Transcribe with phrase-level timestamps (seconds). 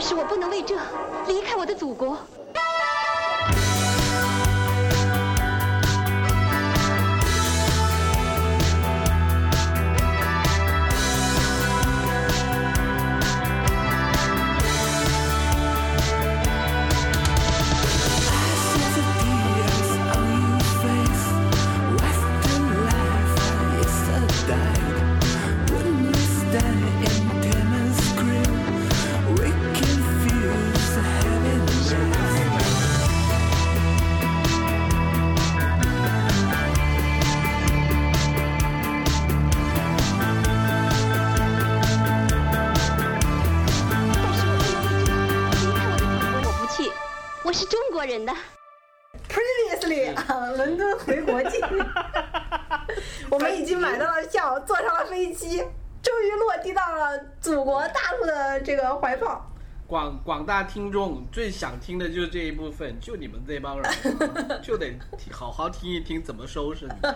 [0.00, 0.74] 但是我不能为这
[1.26, 2.16] 离开我的祖国。
[60.50, 63.88] 大听众最想听的就是这一部分，就你们这帮人，
[64.60, 64.92] 就得
[65.30, 67.08] 好好听一听怎么收拾你。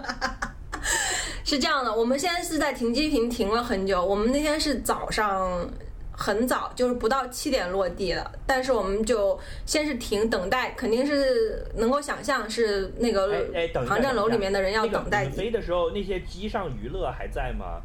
[1.44, 5.68] 是这样的，我们现在是在停机坪停了很久，我们那天是早上。
[6.16, 13.44] 很早，就是不到七点落地的，但是我们就先是停等待，肯定是能够想象是那个
[13.84, 15.28] 航站楼里面的人要等待。
[15.28, 17.82] 飞的时候，那些机上娱乐还在吗？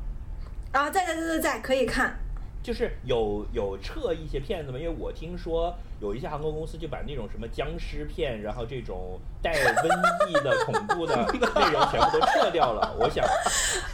[0.73, 2.19] 啊，在在在在在，可以看。
[2.61, 4.77] 就是有有撤一些片子吗？
[4.77, 12.95] 因为我听说有一些航空公司就把那种什么僵尸片，然后这种带瘟疫的恐怖的 内容全部都撤掉了。
[12.99, 13.25] 我想，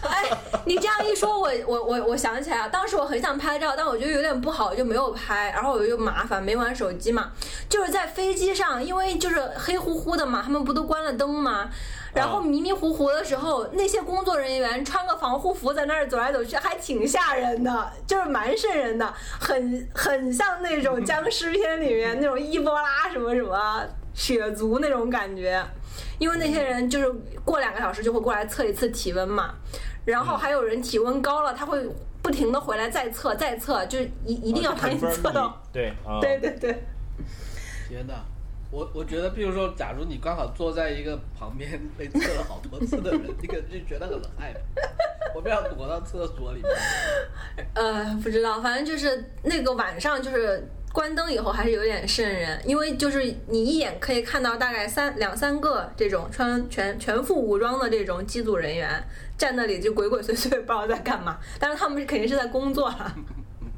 [0.02, 0.30] 哎，
[0.66, 5.52] 你这样一说，我我我我想起来了，当时我很想拍照，但我觉得有点不好，就没有拍。
[5.52, 7.31] 然后我又麻烦，没玩手机嘛，
[7.69, 11.69] 就是在飞机上，因为就是黑乎乎的嘛，他们不都关了灯吗？
[12.16, 25.61] 然后迷迷糊糊的时候，那些工作人员穿个防护服在那儿走来走去，还挺吓人的，就是蛮瘆人的，很很像那种僵尸片里面那种伊波拉什么什么血族那种感觉。
[26.17, 27.09] 因为那些人就是
[27.44, 29.53] 过两个小时就会过来测一次体温嘛，
[30.06, 31.85] 然后还有人体温高了，他会
[32.22, 35.61] 不停的回来再测再测，就一一定要把你测到。
[35.73, 36.84] 对，对对对。
[37.90, 38.13] 天哪！
[38.75, 46.72] 我我觉得，譬如说，假如你刚好坐在一个旁边被测了好多次的人，你可能就觉得很害怕，我不要躲到厕所里面。
[47.74, 59.02] 呃，不知道，反正就是那个晚上，就是关灯以后还是有点瘆人，因为就是你一眼可以看到大概三两三个这种穿全全副武装的这种机组人员
[59.38, 63.16] 站那里就鬼鬼祟祟，不知道在干嘛，但是他们肯定是在工作了。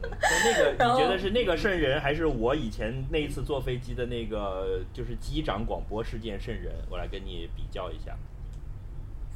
[0.02, 6.74] 那个你觉得是那个瘆人，还是我以前那一次坐飞机的那个就是机长广播事件瘆人？
[6.90, 8.16] 我来跟你比较一下。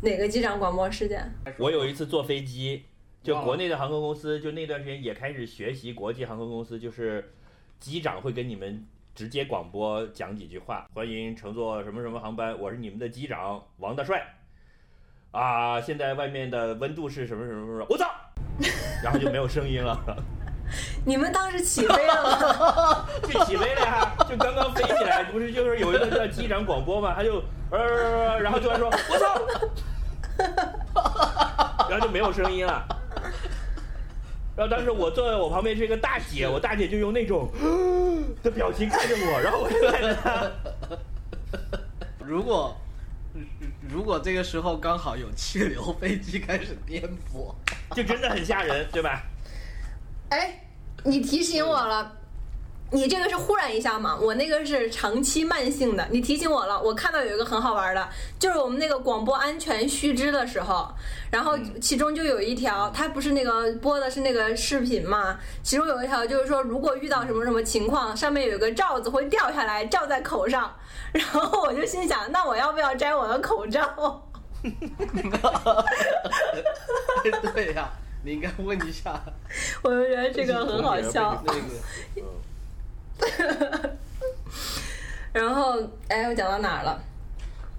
[0.02, 1.32] 哪个机长广播事件？
[1.58, 2.84] 我有一次坐飞机，
[3.24, 7.34] 就国内的航空公司，就那段时间也开始学习国际航空公司，就是
[7.80, 14.36] 机长会跟你们直接广播讲几句话，欢迎乘坐什么什么航班，我是你们的机长王大帅。
[15.32, 17.86] 啊，现在外面的温度是什么什么什么？
[17.90, 18.10] 我操！
[19.04, 19.98] 然后就没有声音了。
[21.06, 23.06] 你们当时起飞了吗？
[23.24, 29.42] 就起飞了呀，就刚刚飞起来，不是就是有一个叫机长广播嘛，他就呃，然后突然说“我操”，
[31.90, 32.86] 然后就没有声音了。
[34.56, 37.50] 然后当时我坐在我旁边是一个大姐，我大姐就用那种
[38.44, 40.52] 的表情看着我，然后我就看着她。
[42.20, 42.76] 如果
[43.90, 47.02] 如果这个时候刚好有气流飞机开始颠
[47.34, 47.54] 簸，
[47.96, 49.24] 就真的很吓人，对吧？
[50.32, 50.64] 哎，
[51.04, 52.10] 你提醒我了，
[52.90, 54.18] 你这个是忽然一下嘛？
[54.18, 56.08] 我那个是长期慢性的。
[56.10, 58.08] 你提醒我了，我看到有一个很好玩的，
[58.40, 60.88] 就是我们那个广播安全须知的时候，
[61.30, 65.38] 然后其中就有一条，它不是那个播的是那个视频嘛？
[65.62, 70.74] 其中有一条就是说，如果遇到什么什么情况，上面有个罩子会掉下来罩在口上，
[71.12, 74.24] 然后我就心想，那我要不要摘我的口罩？
[77.54, 77.92] 对呀。
[78.24, 79.20] 你应该问一下，
[79.82, 81.42] 我就觉得这个很好笑。
[81.48, 81.54] 那
[83.28, 83.90] 个，
[85.34, 87.02] 然后哎，我讲到哪儿了？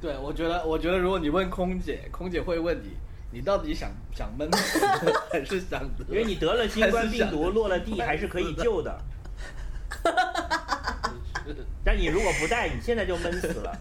[0.01, 2.97] 对，我觉得，我觉得如果你问空姐，空姐会问你，
[3.31, 4.51] 你到底想想闷
[5.31, 5.83] 还是想？
[6.09, 9.01] 因为你得了新冠病毒，落了地还是可以救的。
[11.85, 13.79] 但你如果不带，你现在就闷死了。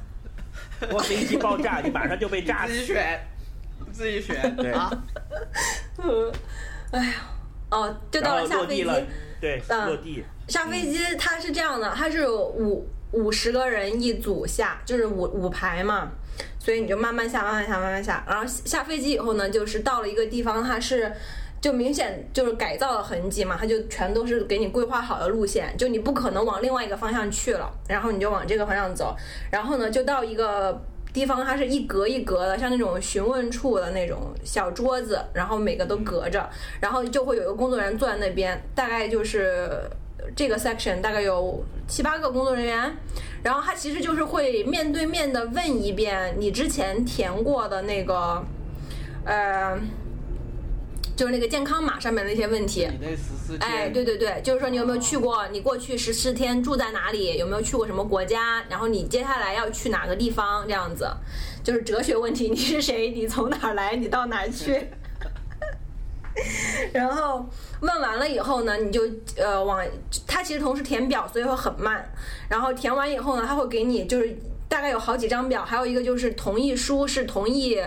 [0.92, 2.74] 我飞机爆炸，你马上就被炸死。
[2.74, 3.20] 自己选
[4.58, 4.72] 对。
[4.72, 4.92] 啊，
[6.92, 7.14] 哎呀，
[7.70, 8.88] 哦，就到了下飞机，
[9.40, 10.24] 对，落地。
[10.48, 16.10] 下飞机，它是这样的，它是五五十个人一组下，就是五五排嘛，
[16.60, 21.12] 所以你就慢慢下，慢慢下，慢慢下，然后下飞机以后呢，就是到了一个地方，它是
[21.62, 29.16] 就明显就是改造的痕迹嘛，它就全都是给你规划好的路线，就你不可能往另外一个方向去了，然后你就往这个方向走，
[29.50, 30.82] 然后呢就到一个
[31.14, 36.50] 地方，它是一格一格的，像那种询问处的那种小桌子，然后每个都隔着，
[36.80, 39.70] 然后就会有一个工作人员坐在那边，大概就是
[40.36, 42.96] 这个 section 大概有七八个工作人员，
[43.44, 48.44] 然后他其实就是会面对面的问一遍你之前填过的那个，
[49.26, 49.78] 呃。
[51.22, 52.90] 就是那个健康码上面的一些问题，
[53.60, 55.48] 哎，对对对，就是说你有没有去过？
[55.50, 57.38] 你过去十四天住在哪里？
[57.38, 58.64] 有没有去过什么国家？
[58.68, 60.64] 然后你接下来要去哪个地方？
[60.66, 61.08] 这样子，
[61.64, 62.50] 就是哲学问题。
[62.50, 63.12] 你是谁？
[63.12, 63.96] 你从哪儿来？
[63.96, 64.88] 你到哪儿去？
[66.92, 67.48] 然后
[67.82, 69.04] 问完了以后呢，你就
[69.38, 69.80] 呃往，
[70.26, 72.04] 它其实同时填表，所以会很慢。
[72.50, 74.36] 然后填完以后呢，他会给你就是。
[74.72, 77.78] 大概有好几张表，还有一个就是同意书，是同意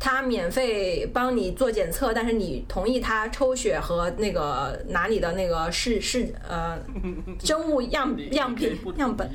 [0.00, 6.76] 他免费帮你做检测，但是你同意他抽血和那个拿你的那个是是呃
[7.38, 9.30] 生物样样品样本，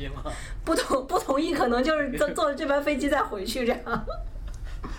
[0.65, 4.05] 不同不同意可能就是坐坐这班飞机再回去这样，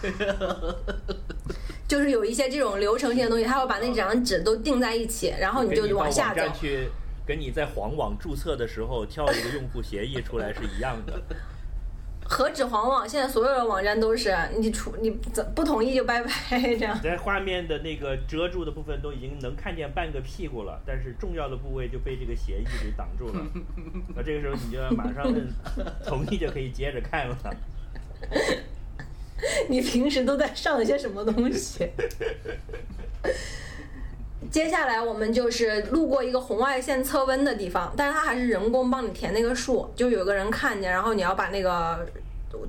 [1.87, 6.41] 就是有一些这种流程性的东西，他会把那几张纸都订在一起，然后你就往下走。
[6.59, 6.89] 去
[7.27, 11.21] 跟你在黄网注册的时候跳一个用户协议出来是一样的。
[12.29, 17.01] 何止黄网，现在所有的网站都是你出你怎不同意就拜拜这样。
[17.03, 23.43] 在画面的那个遮住的部分都已经能看见半个屁股了，但是重要的部位就被这个协议给挡住了。
[24.15, 25.49] 那这个时候你就要马上摁
[26.05, 27.37] 同意就可以接着看了。
[29.71, 31.89] 你平时都在上一些什么东西？
[34.51, 42.07] 接下来我们就是路过一个红外线测温的地方，但是它还是人工帮你填那个数，就有个人看见，然后你要把那个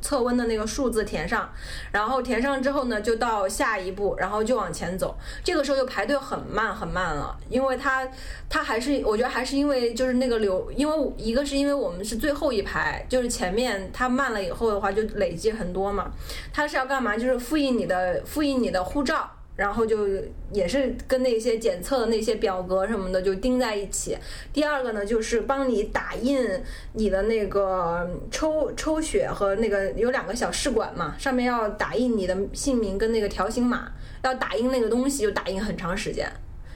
[0.01, 1.49] 测温的那个数字填上，
[1.91, 5.17] 然后填上之后呢，就到下一步，然后就往前走。
[5.41, 8.05] 这个时候就排队很慢很慢了，因为它
[8.49, 16.11] 它还是我觉得还是因为就是那个流，因为一个是因为我们是最后一排，就是前面它慢了以后的话就累积很多嘛。
[16.51, 17.15] 它是要干嘛？
[17.15, 19.31] 就是复印你的复印你的护照。
[19.59, 20.07] 然后就
[20.53, 24.17] 也是跟那些检测的那些表格什么的就钉在一起。
[24.53, 26.47] 第二个呢，就是帮你打印
[26.93, 33.91] 你的那个抽抽血和那个有两个小试管嘛，上面要打印你的姓名跟那个条形码，
[34.23, 36.25] 要打印那个东西就打印很长时间，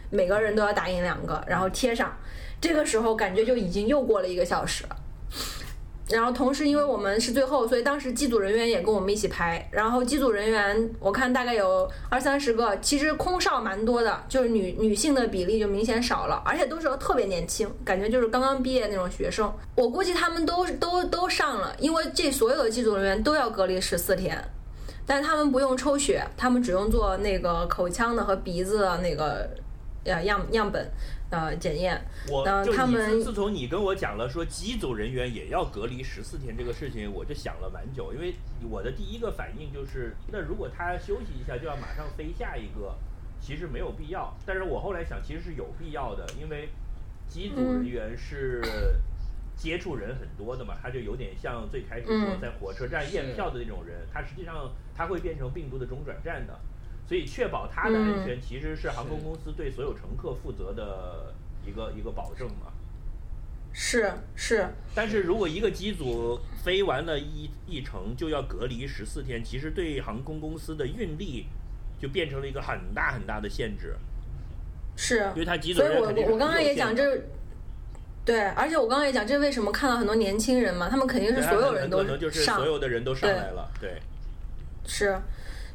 [0.10, 2.14] 每个人都要打印两个，然后贴上。
[2.60, 4.84] 这个时候感觉就已经又过了一个小时。
[6.10, 9.66] 然后同时，因为我们是最后，所以当时机组人员也跟我们一起排。
[9.72, 19.52] 然后机组人员，我看大概有二三十个，其实空少蛮多的，就是女女性的比例就明显少了，而且都是特别年轻，感觉就是刚刚毕业那种学生。
[19.76, 24.38] 我估计他们都都都上了，因为这所有的机组人员都要隔离十四天，
[25.06, 29.50] 但他们不用抽血，他们只用做那个口腔的和鼻子的那个
[30.06, 30.92] 呃样样本。
[31.30, 32.00] 呃，检验。
[32.30, 32.46] 我
[32.76, 38.14] 他们自从你跟我讲了说机组人员也要隔离十四天这个事情，我就想了蛮久。
[38.14, 38.36] 因为
[38.70, 42.96] 我的第一个反应就是，那如果他休息一下就要马上飞下一个，
[43.42, 44.32] 其实没有必要。
[44.46, 46.70] 但是我后来想，其实是有必要的，因为
[47.28, 48.62] 机组人员是
[49.58, 56.60] 接触人很多的嘛，他就有点像最开始说在火车站验票的那种人，他实际上他会变成病毒的中转站的。
[57.08, 61.34] 所以确保它的安全，其实是航空公司对所有乘客负责的
[61.66, 62.72] 一个一个保证嘛。
[63.74, 64.68] 是是。
[64.96, 71.48] 但是如果一个机组飞完了一一程就要隔离十四天，其实对航空公司的运力
[72.00, 73.96] 就变成了一个很大很大的限制。
[74.96, 75.30] 是。
[75.34, 77.20] 因为他机组所以我我刚刚也讲这，
[78.24, 84.00] 对，而且我刚刚也讲这为什么看到很多年轻人嘛，他们肯定是所有人都上，所有的人都上来了，对。
[84.86, 85.20] 是。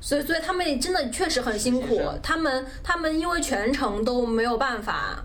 [0.01, 2.01] 所以，所以他们真的确实很辛苦。
[2.23, 5.25] 他们，他们因为全程都没有办法，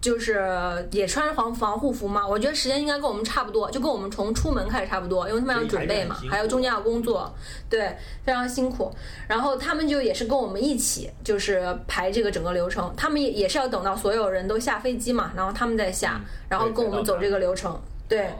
[0.00, 0.42] 就是
[0.90, 2.26] 也穿防防护服嘛。
[2.26, 7.32] 我觉得时间应该跟我们差不多，就跟我们从出门开始差不多，因为他们要准备嘛，还有中间要工作，
[7.70, 8.92] 对，非常辛苦。
[9.26, 12.92] 然后他们就也是跟我们一起，就是排这个整个流程。
[12.96, 18.30] 他们也也是要等到所有人都下飞机嘛，然后他们再下，然后跟我们走这个流程，对。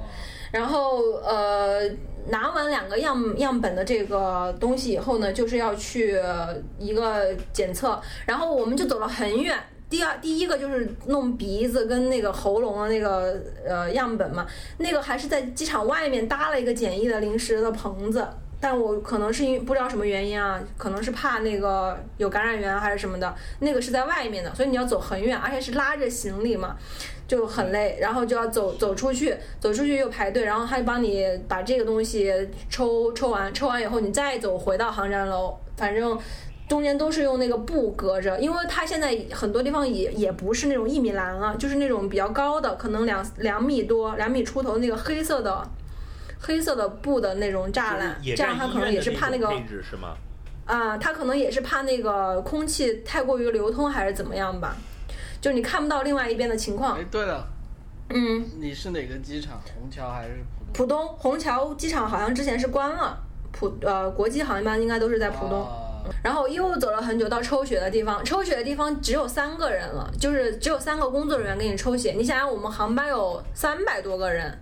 [0.52, 1.88] 然后呃。
[2.30, 6.14] 拿完两个样样本的这个东西以后呢，就是要去
[6.78, 9.58] 一个检测，然后我们就走了很远。
[9.88, 18.28] 第二，第一个就是弄鼻子跟那个喉咙的那个呃样本嘛，那个还是在机场外面搭了一个简易的临时的棚子，
[18.60, 26.76] 但我可能是因不知道什么原因啊，可能是怕那个有感染源还是什么的，那个是在外面的，所以你要走很远，而且是拉着行李嘛。
[27.28, 32.32] 就很累，然后就要走走出去，走出去又排队，然后他就帮你把这个东西
[32.70, 36.18] 抽抽完，抽完以后你再走回到航站楼，反正
[36.66, 45.62] 中间都是用那个布隔着，因为它现在很多地方也也不是那种一米栏了，就是那种比较高的，可能两两米多、两米出头那个黑色的
[46.40, 49.50] 黑色的布的那种栅栏，这样它可能也是怕那个
[49.82, 50.16] 是吗？
[50.64, 54.76] 啊，它可能也是怕那个空气太过于流通还是怎么样吧，
[55.40, 57.46] 就是你看不到另外一边的情况哎。，对了，
[58.10, 59.60] 嗯，你是哪个机场？
[59.64, 61.06] 虹桥还是浦东浦东？
[61.06, 63.18] 东虹桥机场好像之前是关了，
[63.52, 65.62] 浦呃国际航班应该都是在浦东。
[65.62, 65.84] 啊
[66.24, 72.12] 然后又走了很久到抽血的地方，抽血的地方只有三个人了，就是只有三个工作人员给你抽血。
[72.12, 74.58] 你想想，我们航班有三百多个人，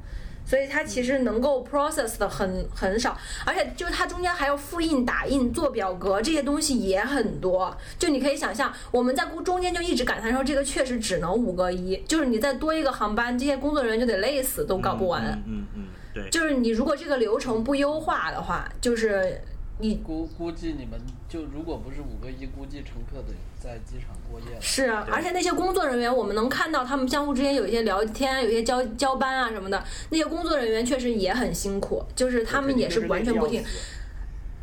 [0.47, 7.77] 所以它其实能够 process 的很很少，而且就是它中间还要复印、打印、做表格这些东西也很多。
[7.99, 15.25] 就你可以想象，我们在中间就一直感叹说这个确实只能五个一，就是你再多一个航班，这些工作人员就得累死都搞不完。
[15.25, 15.85] 嗯嗯嗯，
[16.15, 16.31] 对。
[16.31, 19.41] 就是你如果这个流程不优化的话，就是
[19.79, 24.61] 你估估计你们就如果不是五个一，估计乘客得在机场过夜了。
[24.61, 29.85] 是啊，而且那些工作人员，我们能看到他们相互之间有一些聊天，有一些交交班啊什么的。
[30.09, 33.63] 那些工作人员确实也很辛苦，就是他们也是完全不听，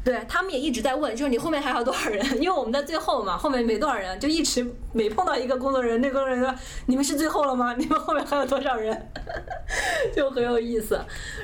[0.04, 2.26] 对他们也一直在问，就是你后面还有多少人？
[2.42, 7.74] 因为我们在最后嘛，后面没多少人，就一直每碰到一个工作人员，那工作人员说：“你们是最后了吗？
[7.78, 9.10] 你们后面还有多少人？”
[10.14, 11.00] 就很有意思。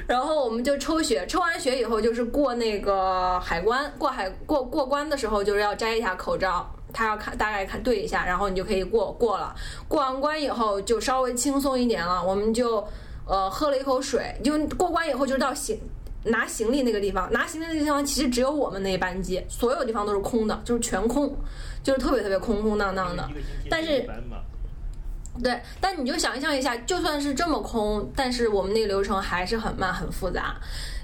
[0.08, 6.70] 然后我们就抽血，抽完血以后就是过那个海关，过海过过关的时候就是要摘一下口罩。
[6.92, 9.56] 他要看大概看对一下，然后你就可以过过了。
[9.88, 12.84] 过完关以后就稍微轻松一点了，我们就
[13.28, 15.80] 呃喝了一口水，就过关以后就到行
[16.26, 21.34] 拿行李那个地方，拿行李那个地方其实只有我们那一班机，所有地方都是空的，就是全空，
[21.82, 23.30] 就是特别特别空空荡荡的。
[23.70, 24.06] 但是
[25.42, 30.58] 对，但你就想象一下，就算是这么空，但是我们那个流程还是很慢很复杂，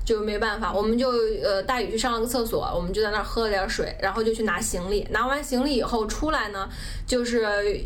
[0.03, 1.09] 就没办法，我们就
[1.43, 6.69] 呃大宇去上了个厕所，我们就在那儿喝了点水，然后就去拿行李，拿完行李以后出来呢，
[7.07, 7.81] 就是。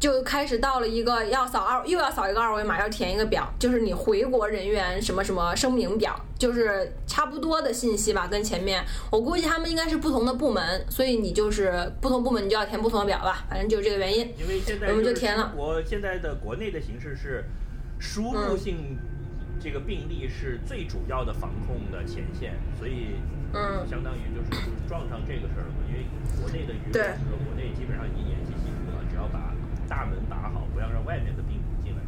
[0.00, 14.20] 就开始到了一个要扫二，又要扫一个二维码，要填一个表，就是你回国人员什么什么声明表，就是差不多的信息吧，跟前面我估计他们应该是不同的部门，所以你就是不同部门你就要填不同的表吧，反正就是这个原因。
[14.38, 17.44] 因为现在我们就填了我现在的国内的形势是
[17.98, 18.96] 输入性
[19.62, 23.16] 这个病例是最主要的防控的前线，所以
[23.52, 25.84] 嗯相当于就是就是撞上这个事儿了嘛。
[25.86, 26.06] 因为
[26.40, 28.39] 国内的舆对论和国内基本上已经偃旗息鼓了，只要把
[29.90, 32.00] 大门打好，不要让外面的病毒进来。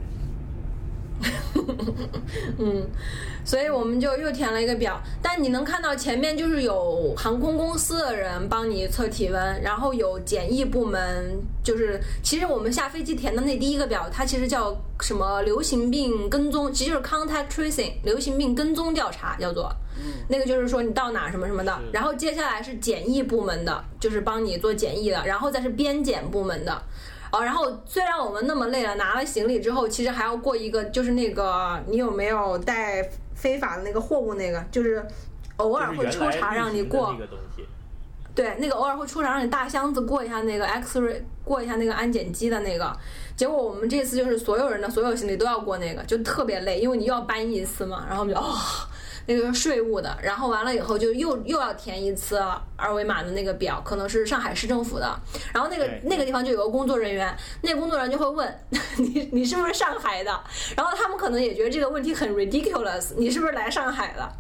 [2.59, 2.89] 嗯，
[3.45, 19.73] 所以我们就又填了一个表，但你能看到前面就是有航空公司的人帮你测体温，然后有检疫部门，就是其实我们下飞机填的那第一个表，它其实叫什么流行病跟踪，其实就是 contact tracing 流行病跟踪调查，叫做。
[20.29, 26.83] 那个就是说你到哪什么什么的，然后接下来是检疫部门的，就是帮你做检疫的，然后再是边检部门的。
[27.33, 33.03] 哦，然后虽然我们那么累了，拿了行李之后，其实还要过一个，就是那个你有没有带
[33.35, 35.03] 非法的那个货物，那个就是
[35.57, 37.67] 偶尔会抽查让你过那，个东西，
[38.35, 42.95] 对，那个偶尔会抽查让你大箱子过一下那个 X-ray，过一下那个安检机的那个。
[43.35, 48.55] 结果我们这次就是所有人的所有行李都要过那个，就特别累，因为你又要搬一次嘛，然后我们就哦。
[49.27, 52.43] 那个是税务的，然后完了以后就又又要填一次
[52.77, 55.15] 二维码的那个表，可能是上海市政府的。
[55.53, 58.61] 然后那个那个地方就有个工作人员，那个工作人员就会问
[58.99, 60.31] 你你是不是上海的？
[60.77, 64.33] 然后他们可能也觉得这个问题很 ridiculous，你是不是来上海了？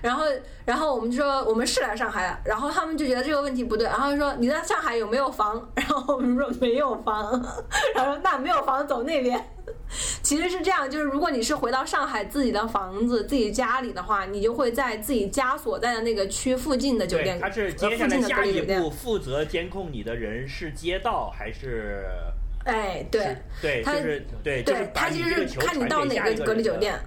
[0.00, 0.24] 然后，
[0.64, 5.64] 然后我们就说我们是来上海的，然后他们就觉得这个问题不对，然后就说你在上海有没有房？
[5.76, 7.30] 然后我们说没有房，
[7.94, 9.40] 然后说那没有房走那边。
[10.22, 18.90] 其实是这样，就是如果你是回到上海自己的房子、自己家里的话，你就会在自己家所在的那个区附近的酒，店，他是呃接下来附近的下一步。
[18.90, 22.04] 负责监控你的人是街道还是？
[22.64, 26.98] 哎，对，对，他就是对，就是他其实是看你到哪个隔离酒店，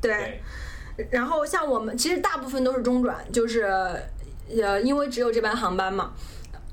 [0.00, 0.40] 对。
[0.96, 3.64] 对，然后像我们其实大部分都是中转，就是
[4.62, 6.12] 呃，因为只有这班航班嘛。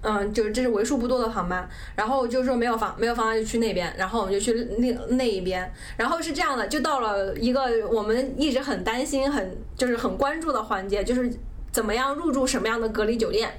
[0.04, 11.32] 嗯，就是这是为数不多的航班，然后就是说没有房没有房就去那边，然后我们就去那那一边，然后是这样的，就到了一个我们一直很担心、很就是很关注的环节，就是
[11.72, 13.50] 怎么样入住什么样的隔离酒店。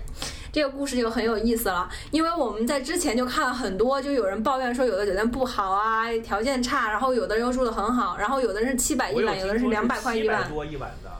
[0.52, 11.10] 这个故事就很有意思了，因为我们在之前就看了很多，就有人抱怨说有的酒店不好啊，条件差，然后有的人又住的很好，然后有的人是七百一晚，有的人听说两百块一晚700，多一晚的。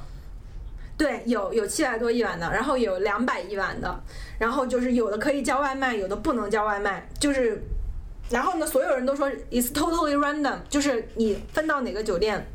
[0.97, 4.03] 对，有有七百多一晚的，然后有两百一晚的，
[4.39, 7.61] 然后就是有的可以叫外卖，有的不能叫外卖，就是，
[8.31, 12.47] 然后呢，所有人都说 it's totally random，就是你分到哪个酒店，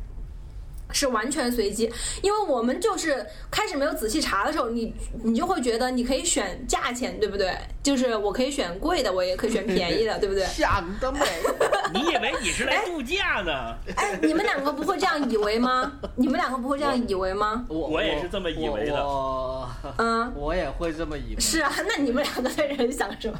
[0.92, 1.90] 是完全随机，
[2.22, 7.56] 因为我们就是开始没有仔细查的时候，你你就会觉得你可以选价钱，对不对？
[7.82, 10.44] 就是我可以选贵的，我也可以选便宜的，对不对？
[10.46, 11.20] 想得美！
[11.94, 13.74] 你以为你是来度假呢？
[13.96, 15.92] 哎，你们两个不会这样以为吗？
[16.16, 17.64] 你们两个不会这样以为吗？
[17.68, 21.40] 我我也是这么以为的我 嗯，我也会这么以为。
[21.40, 23.38] 是啊，那你们两个在这想什么？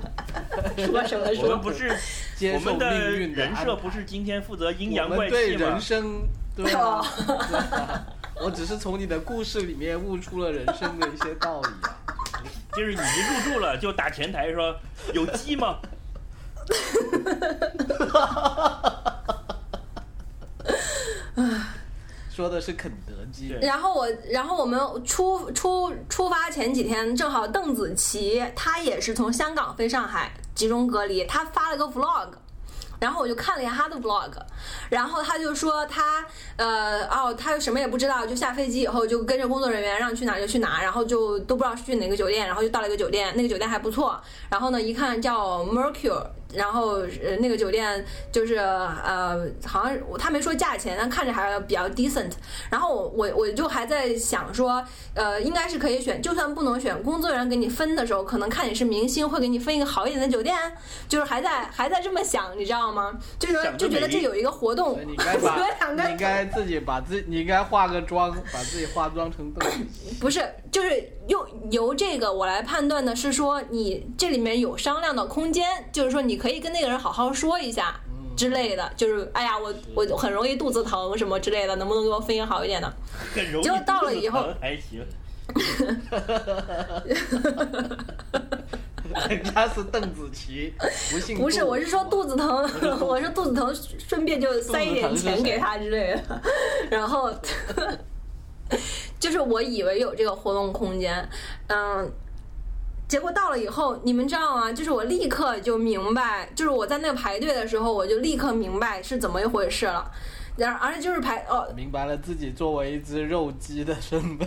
[0.79, 1.61] 说什么我说们？
[1.61, 1.95] 不是
[2.37, 5.81] 接受我们的命运的人设不是今天负责阴阳怪我们对气吗人？
[5.81, 6.23] 生，
[6.65, 8.07] 对啊，对 啊
[8.43, 11.97] 我只是从你的故事里面悟出了人生的一些道理啊。
[12.73, 14.75] 就是你一入住了就打前台说
[15.13, 15.79] 有鸡吗？
[22.31, 32.29] 说的是肯德基，然后我，然后我们出出出发前几天，正好邓紫棋她也是从香港飞上海集中隔离，她发了个 vlog，
[32.99, 34.31] 然后我就看了一下她的 vlog，
[34.89, 36.25] 然后他就说他
[36.57, 46.27] 呃哦，她什么也不知道，就下飞机以后就跟着工作人员让去哪就去哪，然后就都不知道是去哪个酒店，然后就到了一个酒店，那个酒店还不错，然后呢一看叫 Mercure。
[46.53, 52.33] 然后呃，那个酒店就是呃，好像他没说价钱，但看着还比较 decent。
[52.69, 60.59] 然后我我我就还在想说，呃，应该是可以选，就算不能选，工作人员给你分的时候，可能看你是明星，会给你分一个好一点的酒店，
[61.09, 63.17] 就是还在还在这么想，你知道吗？
[63.39, 69.53] 就是说就觉得这有一个活动，你应该把们两个你应该自己把自己，你应该化个妆，把自己化妆成。
[70.21, 78.01] 不是，就是用由这个我来判断的是说，你这里面有商量的空间，就是说你可以跟那个人好好说一下
[78.37, 82.93] 之类的，就是哎呀，我我很容易肚子疼什么之类的，能不能给我分一个好一点的？
[83.35, 84.45] 很容易结果到了以后。
[89.29, 90.73] 人家是邓紫棋，
[91.11, 92.49] 不姓不是，杜我是说肚子疼，
[93.01, 96.41] 我说肚子疼，顺便就塞一点钱给他之类的，
[96.91, 97.33] 然后
[99.19, 101.29] 就是我以为有这个活动空间，
[101.69, 102.11] 嗯。
[103.09, 104.73] 结果到了以后，你们知道吗？
[104.73, 110.09] 就是我立刻就明白，就是我在那排队的时候，我就立刻明白是怎么一回事了。
[110.61, 114.47] 然而且就是排哦，明白了自己作为一只肉鸡的身份。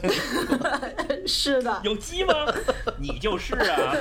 [1.28, 2.34] 是的，有鸡吗？
[3.02, 3.96] 你就是啊。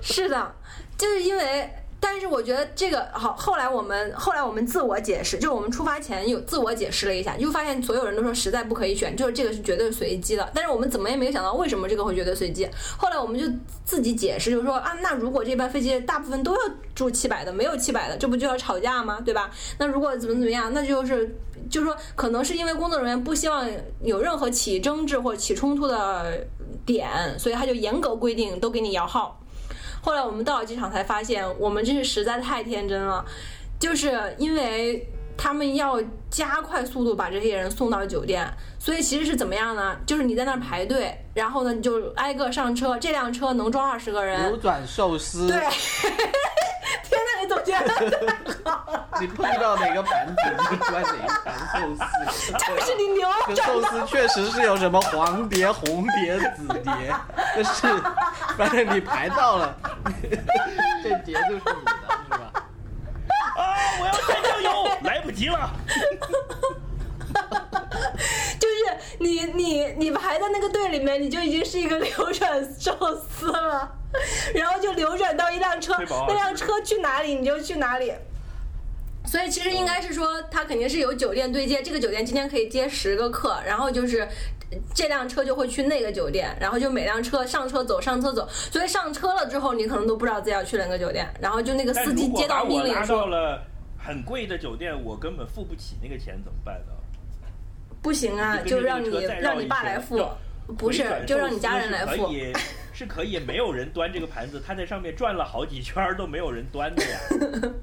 [0.00, 0.54] 是的，
[0.96, 3.34] 就是因为，但是我觉得这个好。
[3.36, 10.48] 后来我们后来我们自我解释，就是我们出发前有自我解释了一下，就发现所有人都说实在不可以选，就是这个是绝对随机的。
[10.54, 12.68] 但是我们怎么也没有想到为什么这个会绝对随机。
[12.96, 13.46] 后来我们就
[13.84, 16.60] 自己解释，就是说啊，那如果这班飞机大部分都要
[16.94, 19.20] 住七百的，没有七百的，这不就要吵架吗？
[19.24, 19.50] 对吧？
[19.78, 21.36] 那如果怎么怎么样，那就是
[21.68, 23.68] 就是说，可能是因为工作人员不希望
[24.02, 26.46] 有任何起争执或者起冲突的
[26.86, 27.08] 点，
[27.38, 29.37] 所以他就严格规定都给你摇号。
[30.08, 33.22] 后来我们到了机场才发现，我们真是实在太天真了，
[33.78, 39.94] 就是因为他们要加快速度把这些人送到酒店，所以其实是怎么样呢？
[40.06, 44.60] 就是你在那儿排队，然后呢你就挨个上车，这辆车能装二十个人扭人。
[44.62, 45.60] 转寿司，对，
[47.04, 52.52] 天哪，你总结得太好了，你碰到哪个盘子你就转哪一盘寿司。
[52.52, 57.14] 就是你牛寿司确实是有什么黄碟、红碟、紫碟，
[57.54, 57.86] 但是
[58.56, 59.76] 反正你排到了，
[61.02, 61.92] 这节就是你的，
[62.24, 62.52] 是吧？
[63.56, 63.60] 啊！
[64.00, 65.70] 我要蘸酱油，来不及了。
[68.58, 68.74] 就是
[69.18, 73.96] 你你你排在那个队里面，你就已经是一个流转寿司了，
[74.54, 75.94] 然后就流转到一辆车，
[76.26, 78.12] 那辆车去哪里你就去哪里。
[79.26, 84.26] 所以其实应该是说，他肯定是有酒店对接，这个酒店今天可以接十个客，然后就是
[84.94, 93.62] 这辆车就会去那个酒店，然后就每辆车上车走上车走，所以上车了之后，你可能都不知道自己要去哪个酒店，然后就那个司机接到命令说到了
[93.98, 96.92] 很贵的酒店，我根本付不起那个钱，怎么办呢？
[98.00, 99.08] 不行啊，就让你
[99.40, 100.24] 让你爸来付，
[100.76, 102.12] 不是就让你家人来付。
[102.12, 102.52] 是可以，
[102.92, 107.18] 是可以没有人端这个盘子，他在上面转了好几圈都没有人端的呀。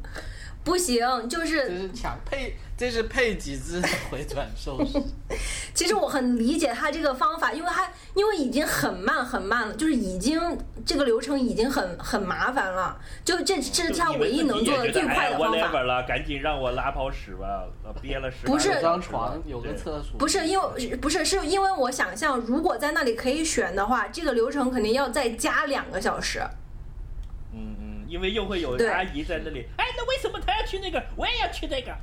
[0.63, 5.01] 不行，就是这是抢配，这是配几只回转寿司。
[5.73, 10.39] 其实我很理解他这个方法，因为他因为已经很慢很慢了，就是已经
[10.85, 15.81] 这个流程已经很很麻烦了，就这这是他唯一能做的最快的方哎法。
[15.81, 20.17] 了，赶紧让我拉泡屎吧，呃憋了十不是张床，有个厕所。
[20.17, 26.41] 不是因为不是是因为我想象，如果在那里可以选的话，这个流程肯定要再加两个小时。
[27.53, 31.95] 嗯嗯，因为又会有阿姨在那里，哎，那为什么他要去那个，我也要去那个？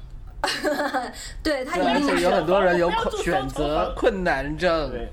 [1.43, 2.91] 对他一定是且有很多人有
[3.23, 5.09] 选择困难症，对，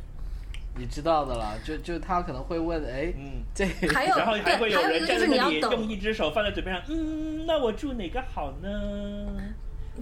[0.76, 1.54] 你知道的啦。
[1.64, 3.44] 就就他可能会问，哎，嗯。
[3.54, 8.70] 这还有然后还会对，还有一人个就是站在那里，你要等用一只手放在嘴边上，嗯，那我住哪个好呢？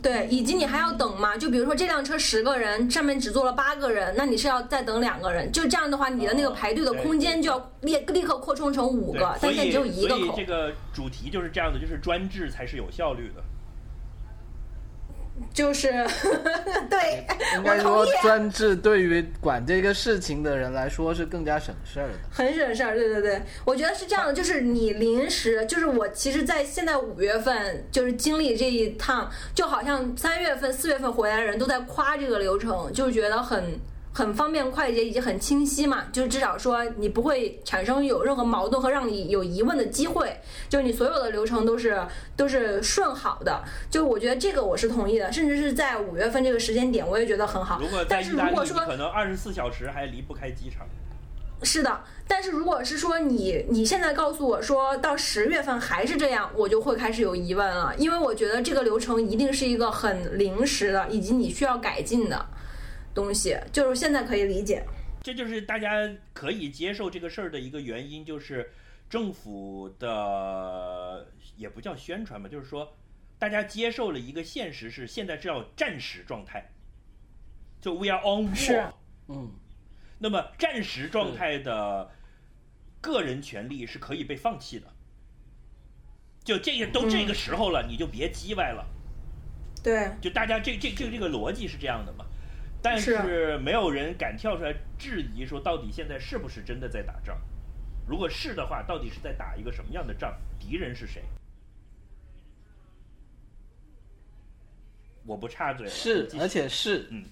[0.03, 1.35] 对，以及你还要等嘛？
[1.35, 5.51] 就比如说这辆车十个人，上面只坐了八个人，那你是要再等两个人。
[5.51, 10.45] 就这样的话，你的那个排队的空间就要立立刻扩充成五个，但现在只有一个口所以这。
[10.45, 13.41] 个主题就是这样的，就是专制才是有效率的。
[15.53, 15.89] 就是
[16.89, 22.13] 对，应该说专制对于管这个事情的人来说是更加省事儿的。
[22.31, 22.95] 很省事儿。
[22.95, 33.79] 对对对，我觉得是这样的，就是你临时，就是我其实，在现在五月份就是经历这一趟，就好像三月份、四月份回来的人都在夸这个流程，就是觉得很。
[34.17, 40.35] 很方便快捷以及很清晰嘛，就是至少说你不会产生有任何矛盾和让你有疑问的机会，
[40.67, 42.01] 就是你所有的流程都是
[42.35, 47.79] 都是顺好的，就我觉得这个我是同意的，甚至是在五月份这个时间点，我也觉得很好。
[47.79, 50.87] 如果在但是如果说可能二十四小时还离不开机场。
[51.61, 62.43] 是的，但是如果是说你你现在告诉我说到十月份还是这样，我就会开始有疑问了，因为我觉得这个流程一定是一个很临时的，以及你需要改进的
[63.17, 64.85] 东西，就是现在可以理解。
[65.23, 68.71] 这就是大家可以接受这个事儿的一个原因，就是
[69.09, 72.95] 政府的也不叫宣传吧，就是说
[73.39, 76.69] 大家接受了一个现实是现在是要战时状态，
[77.81, 78.93] 就 we are on war。
[79.29, 79.51] 嗯，
[80.19, 82.11] 那么战时状态的
[83.01, 84.85] 个人权利是可以被放弃的。
[86.43, 88.85] 就这个都这个时候了，你就别叽歪了。
[89.83, 92.23] 对，就大家这这这这个逻辑是这样的嘛？
[92.81, 97.37] 但是没有人敢跳出来质疑说，到底现在是不是真的在打仗？
[98.07, 100.33] 如果是的话，到底是在打一个什么样的仗？
[100.59, 101.23] 敌人是谁？
[105.25, 107.25] 我不插嘴是而且是，嗯，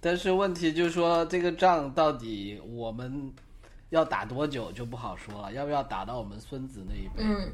[0.00, 3.32] 但是问题就是说，这个仗到底我们
[3.88, 7.24] 要打多久就不好说了，要不要打到我们孙子那一辈？
[7.24, 7.52] 嗯，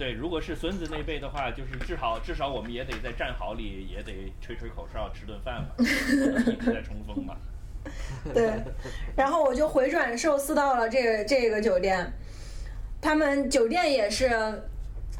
[0.00, 7.36] 对，如果是孙子那辈的话，就是至少至少我们也得在战壕里也得吹吹口哨，吃顿饭嘛， 一直在冲锋嘛。
[8.32, 8.50] 对，
[9.14, 12.10] 然后我就回转寿司到了这个这个酒店，
[13.02, 14.30] 他们酒店也是，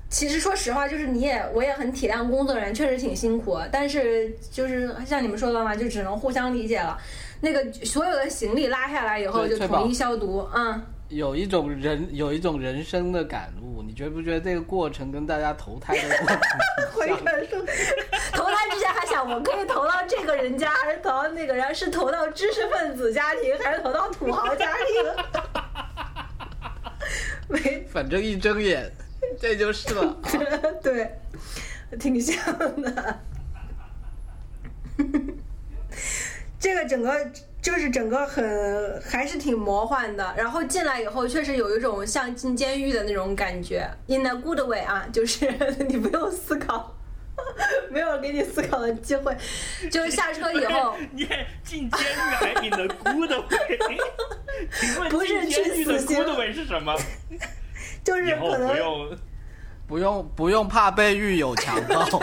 [0.09, 6.99] 其实说实话，就是你也我也很体谅工作人员，确实挺辛苦，但是就是像你们说的嘛，就只能互相理解了。
[7.43, 16.39] 那个所有的行李拉下来以后，就统一消毒，嗯，有一种人有一种人生的感悟，你觉不觉得这个过程跟大家投胎的过程
[16.95, 17.09] 回？
[17.09, 17.59] 转 寿
[18.33, 21.75] 投胎之前还想我可以投到这个人家，还是投到那个人？
[21.75, 24.87] 是投到知识分子家庭，还是投到土豪家庭？
[27.61, 28.89] 没反正一睁眼，
[29.37, 30.17] 这就是了。
[30.81, 31.19] 对，
[31.99, 32.41] 挺像
[32.81, 33.19] 的。
[36.61, 37.11] 这个整个
[37.63, 45.47] 就是整个很还是挺魔幻的，然后进来以后确实有一种像进监狱的那种感觉，in a good way 啊，就是
[45.87, 46.97] 你不用思考，
[47.91, 49.37] 没有给你思考的机会，
[49.91, 50.97] 就是下车以后。
[51.13, 53.99] 你看进监狱还 in a good way，
[54.73, 56.97] 请问不是进监狱的去死刑 good way 是什么？
[58.03, 59.19] 就是可能不用
[59.87, 62.19] 不用不用怕被狱友强暴，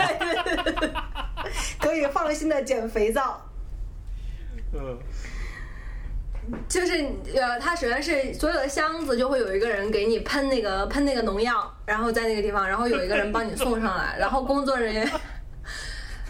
[1.78, 3.40] 可以放心的捡肥皂。
[4.72, 4.98] 嗯。
[6.68, 6.92] 就是
[7.34, 15.10] 呃，它首先是所有的箱子就会有一个人给你喷那个喷那个农药，然后在那个地方，然后有一个人帮你送上来，然后工作人员，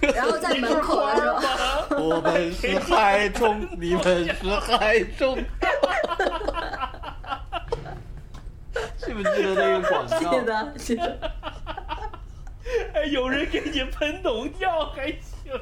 [0.15, 5.39] 然后在门口的时候，我们是害虫，你们是害虫。
[8.97, 10.41] 记不记得那个广告记告？
[10.43, 11.19] 得记得，
[12.93, 15.53] 还 有人给你喷农药还行，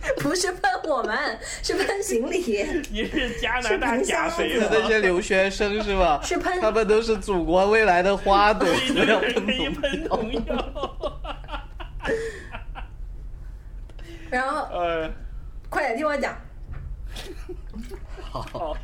[0.20, 4.86] 不是喷我们，是喷行李，你是加拿大假肥是那？
[4.86, 6.20] 些留学生是吧？
[6.24, 11.20] 是喷他们都是祖国未来的花朵，一堆都要人给你喷喷农药。
[14.30, 15.10] 然后呃，
[15.68, 16.36] 快点听我讲。
[18.20, 18.76] 好，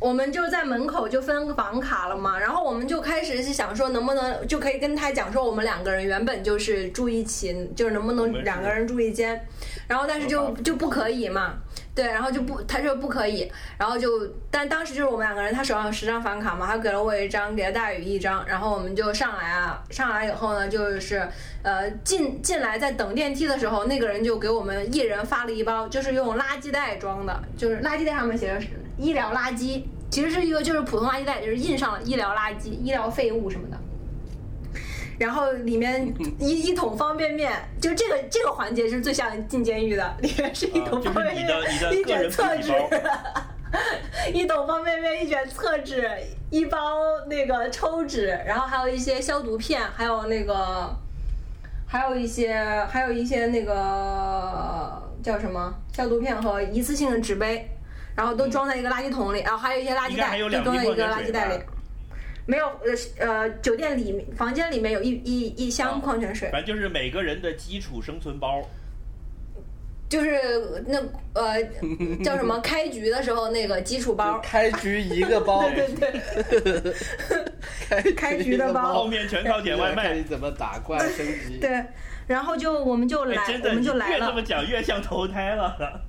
[0.00, 9.46] 我们就在门口就分房卡了嘛，然后我们就开始是想说能不能就可以跟他讲说我们两个人原本就是住一起，就是能不能两个人住一间，
[9.88, 11.54] 然后但是就就不可以嘛，
[11.94, 14.08] 对，然后就不他说不可以，然后就
[14.50, 21.26] 但当时就是我们两个人，他手上有十张房卡嘛，他给了我一张，给了大宇一张，然后我们就上来啊，上来以后呢，就是
[21.62, 28.68] 呃进进来在等电梯的时候，那个人就给我们一人发了一包，就是用垃圾袋装的，就是垃圾袋上面写的是
[28.98, 33.78] 医疗垃圾，其实是一个就是普通垃圾袋，就是印上了医疗垃圾、医疗废物什么的。
[35.18, 41.46] 然后里面 一一桶方便面，就这个这个环节是最像进监狱的，里面是一桶方便面，
[41.92, 42.72] 一卷厕纸，
[44.32, 46.10] 一桶方便面，一卷厕纸，
[46.50, 46.78] 一包
[47.28, 50.94] 那个抽纸，然后还有一些消毒片，还有那个
[51.86, 52.54] 还有一些
[52.90, 57.68] 还有一些那个叫什么消毒片和一次性的纸杯，
[58.14, 61.64] 然后都装在一个垃圾桶里，然后还有一些垃圾袋就装在一个垃圾袋里吧。
[62.46, 62.66] 没有，
[63.18, 68.62] 呃呃，酒店里面房间里面有一一一箱哦矿泉水，反正就是每个人的基础生存包。
[70.08, 70.38] 就是
[70.86, 71.60] 那呃
[72.22, 76.94] 叫什么 开局的时候那个基础包，开局一个包， 对对对，
[77.90, 80.22] 开开局的包后面全靠点外卖你。
[80.22, 81.58] 怎么打怪升级。
[81.60, 81.84] 对，
[82.28, 84.42] 然后就我们就来，哎，真的，我们你就来了越这么。
[84.42, 86.00] 讲越像投胎了。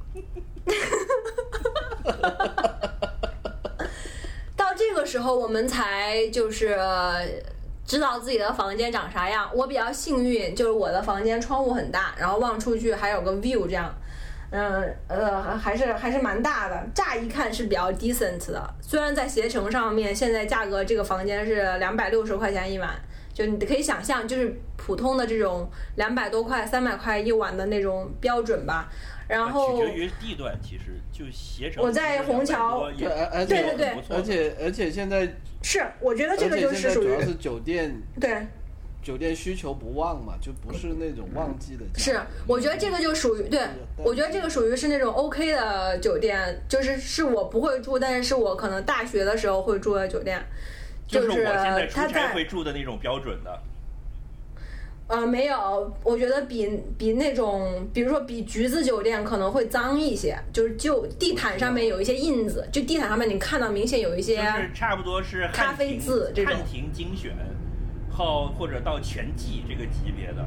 [4.77, 6.77] 这个时候，我们才就是
[7.85, 9.49] 知道自己的房间长啥样。
[9.53, 13.93] 我比较幸运，就是我的房间窗户很大，然后望出去还有个 view 这样。
[14.49, 18.73] 嗯呃，还是还是蛮大的，乍一看是比较 decent 的。
[18.81, 22.89] 虽然在携程上面，现在价格这个房间是两百六十块钱一晚，
[23.37, 28.91] 就你可以想象，就是普通的这种两百多块、三百块一晚的那种标准吧。
[29.27, 31.83] 然后取决于地段，其实就携程。
[31.83, 38.47] 我在虹桥对，而而且对对对而且而且现在，是，我觉得这个就是属于主要是酒店对。
[39.03, 41.85] 酒店需求不旺嘛，就不是那种旺季的。
[41.95, 43.61] 是，我觉得这个就属于对，
[43.97, 50.43] 我觉得这个属于是那种 OK 的酒店，就是是我不会住，但是是我可能大学的时候会住的酒店，
[51.07, 53.59] 就是我是现在出差会住的那种标准的。
[55.07, 67.31] 呃没有，我觉得比比那种，比如说比橘子酒店可能会脏一些，就是就地毯上面有一些印子，就地毯上面你看到明显有一些就是差不多是咖啡渍这种汉庭精选，
[68.11, 70.45] 后或者到全季这个级别的。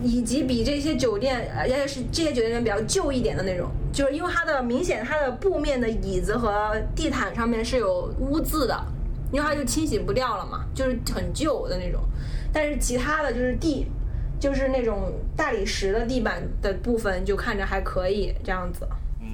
[0.00, 8.80] 以及比这些酒店，而且是这些酒店比较旧一点的那种，就是因为它的明显它的布面的椅子和地毯上面是有污渍的，
[9.34, 12.00] 因为它就清洗不掉了嘛，就是很旧的那种。
[12.52, 13.84] 但是其他的就是地，
[14.38, 18.86] 就是那种大理石的地板的部分就看着还可以这样子。
[19.20, 19.26] 嗯，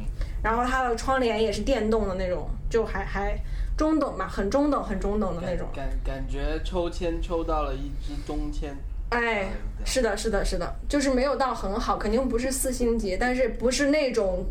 [0.42, 3.38] 然后它的窗帘也是电动的那种，就还还
[3.76, 5.68] 中等吧，很中等，很中等的那种。
[5.74, 8.74] 感感觉抽签抽到了一支中签，
[9.10, 9.50] 哎，
[9.84, 14.46] 是的，是的，是的，就是没有到很好，肯定不是四星级，但是不是那种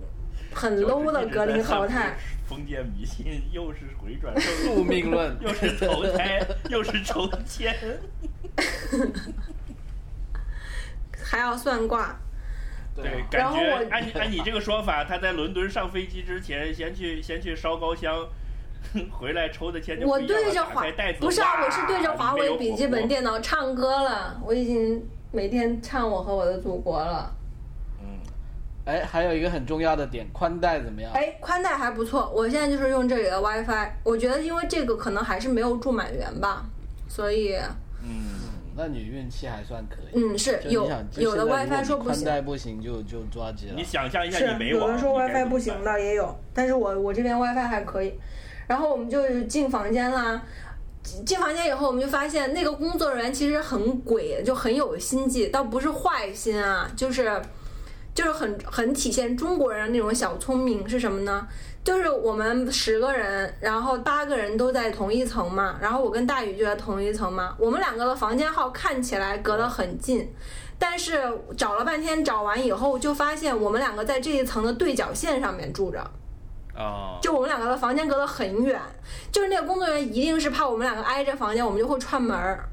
[0.54, 2.18] 很 low 的格林豪泰。
[2.48, 7.76] 封建迷信又是回转 宿命论又是投胎，又是抽签。
[11.24, 12.18] 还要算卦，
[12.96, 18.28] 对，啊感觉然后我按你按你这个说法，他在伦敦上飞机之前，先去先去烧高香，
[19.12, 23.08] 回来抽的签就不我对着华袋子不是啊，我是对着华为笔记本。
[23.08, 27.36] 电脑唱歌了，我已经每天唱我和我的祖国了。
[28.90, 31.12] 嗯，哎，还有一个很重要的点，宽带怎么样？
[31.14, 36.66] 哎，宽带还不错，我现在就是用这里的 WiFi，我觉得因为这个可能还是没有住满员吧，
[37.08, 37.56] 所以
[38.02, 38.40] 嗯，
[38.76, 40.22] 那你运气还算可以。
[40.24, 42.24] 嗯是有有的 WiFi 说不行。
[42.24, 43.84] 宽带不行就就抓急了你。
[43.84, 45.84] 想象一下，你没网，有人说 WiFi 不行。
[45.84, 48.14] 的也有，但是我我这边 WiFi 还可以。
[48.68, 50.42] 然后我们就进房间啦，
[51.04, 57.42] 进进房间以后我们就发现那个工作人员其实很鬼，就很有心计，倒不是坏心啊，就是
[58.20, 61.48] 就是很很体现中国人那种小聪明是什么呢？
[61.86, 70.30] 就是我们十个人，然后八个人都在同一层嘛，然后我跟大宇就在同一层嘛，我们两个的房间号看起来隔得很近，
[70.78, 76.00] 但是找了半天找完以后，就发现我们两个在这一层的对角线上面住着，
[76.76, 78.78] 啊，就我们两个的房间隔得很远，
[79.32, 82.68] 就是那个工作人员一定是怕我们两个挨着房间，我们就会串门儿。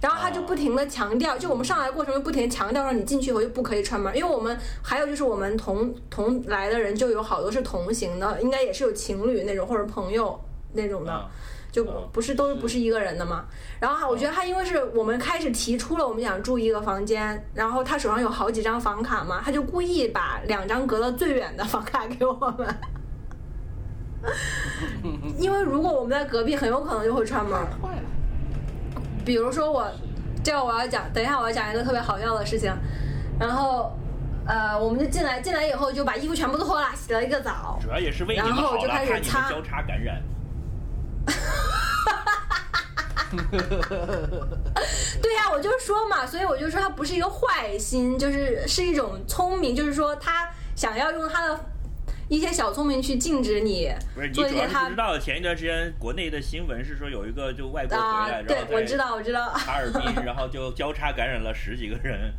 [0.00, 10.38] 然后他就不停的强调，就我们上来过程中不停地强调让你进去以后就不可以串门，因为我们还有就是我们同同来的人就有好多是同行的，应该也是有情侣那种或者朋友
[10.72, 11.12] 那种的。
[11.12, 11.28] 啊
[11.74, 13.46] 就嗯不是都是不是一个人的嘛。
[13.80, 22.78] 然后他我觉得他因为是我们开始提出了我们想住一个房间，然后他手上有好几张房卡嘛，他就故意把两张隔得最远的房卡给我们。
[25.36, 27.52] 因为如果我们在隔壁，很有可能就会串门。
[27.82, 28.02] 坏了，
[29.24, 29.90] 比如说我，
[30.42, 32.72] 这个我要讲，等一下我要讲一个特别好笑的事情，
[33.40, 33.96] 然后，
[34.46, 40.22] 呃，我们就进来，进来以后就把衣服全部都脱了，洗了一个澡，主要也是为你们然后好了，就开始怕你们擦交叉感染。
[45.22, 51.58] 对呀、我就说嘛，所以我就说他不是一个坏心，就是是一种聪明，就是说他想要用他的
[52.28, 62.32] 一些小聪明去禁止你不是你他知道，前一段时间国内的新闻是说有一个就外国回啊来，，对我知道我知道，哈尔滨，然后就交叉感染了十几个人。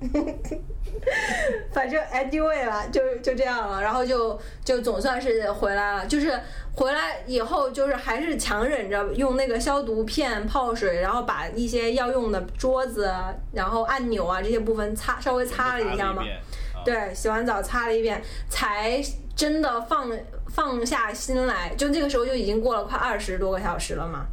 [1.74, 6.06] 反正 anyway 了，就就这样了，然后就就总算是回来了。
[6.06, 6.40] 就是
[6.72, 13.12] 回来以后，就是还是强忍着用那个消毒片泡水，然后把一些要用的桌子，
[13.52, 16.22] 然后按钮啊这些部分擦稍微擦了一下嘛。
[16.22, 19.02] 啊，对，洗完澡擦了一遍，才
[19.40, 20.10] 真的放
[20.48, 21.74] 放下心来。
[21.74, 24.26] 就那个时候就已经过了快二十多个小时了嘛，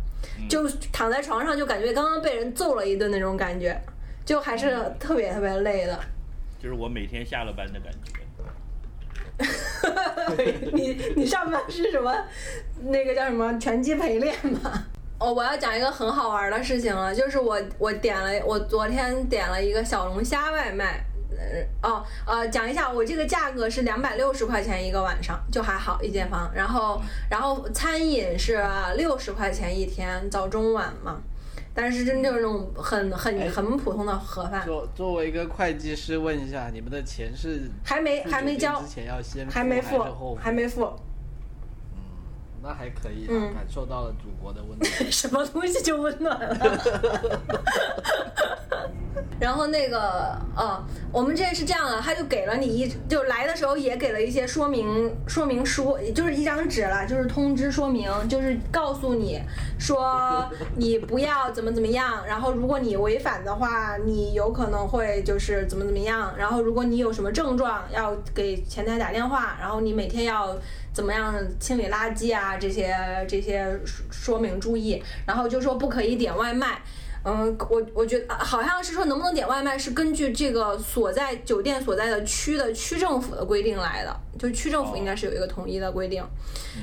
[0.50, 3.82] 就躺在床上就感觉刚刚被人揍了一顿那种感觉，
[4.26, 5.98] 就还是特别特别累的。
[6.62, 8.12] 就是我每天下了班的感觉。
[10.74, 12.14] 你你上班是什么？
[12.82, 14.86] 那个叫什么拳击陪练吗？
[15.20, 21.02] 哦，我要讲一个很好玩的事情了，就是我我点了，我昨天点了一个小龙虾外卖。
[21.38, 26.52] 呃哦呃，讲一下，我这个价格是两百六十块钱一个晚上，就还好一间房。
[26.54, 28.62] 然后然后餐饮是
[28.96, 31.22] 六十块钱一天，早中晚嘛。
[31.74, 40.92] 但是真正那种很很哎很普通的盒饭，作作为一个会计师，问一下，你们的钱是还没还没交之前要先还没付还没付。
[42.62, 44.92] 那还可以啊，嗯感受到了祖国的温暖。
[45.12, 46.58] 什么东西就温暖了。
[49.40, 59.40] 然后那个，呃，我们这是这样的，他就给了你一，就来的时候也给了一些说明说明书，就是一张纸了，就是通知说明，就是告诉你
[59.78, 60.44] 说
[60.76, 70.58] 你不要怎么怎么样，然后如果你违反的话，你有可能会就是怎么怎么样，然后如果你有什么症状，要给前台打电话，然后你每天要
[70.98, 72.92] 怎么样清理垃圾啊，这些
[73.30, 76.82] 这些说说明注意，然后就说不可以点外卖。
[77.24, 86.26] 嗯，我我觉得啊好像是说能不能点外卖是根据这个所在酒店所在的区的区政府的规定来的，就区政府应该是有一个统一的规定。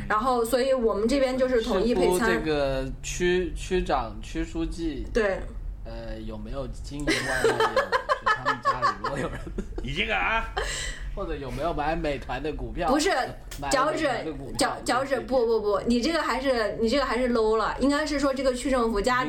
[0.09, 2.31] 然后，所以我们这边就是统一配餐。
[2.31, 5.41] 这个区区长、区书记，对，
[5.85, 7.57] 呃，有没有经营外卖业务？
[8.25, 9.41] 他们家里如果有人，
[9.83, 10.45] 你这个啊，
[11.15, 12.89] 或者有没有买美团的股票？
[12.89, 13.11] 不是
[13.71, 19.25] 脚趾美团的股票脚脚趾不不不，你这个还是你这个还是 low 了，应该是说这个区政府加。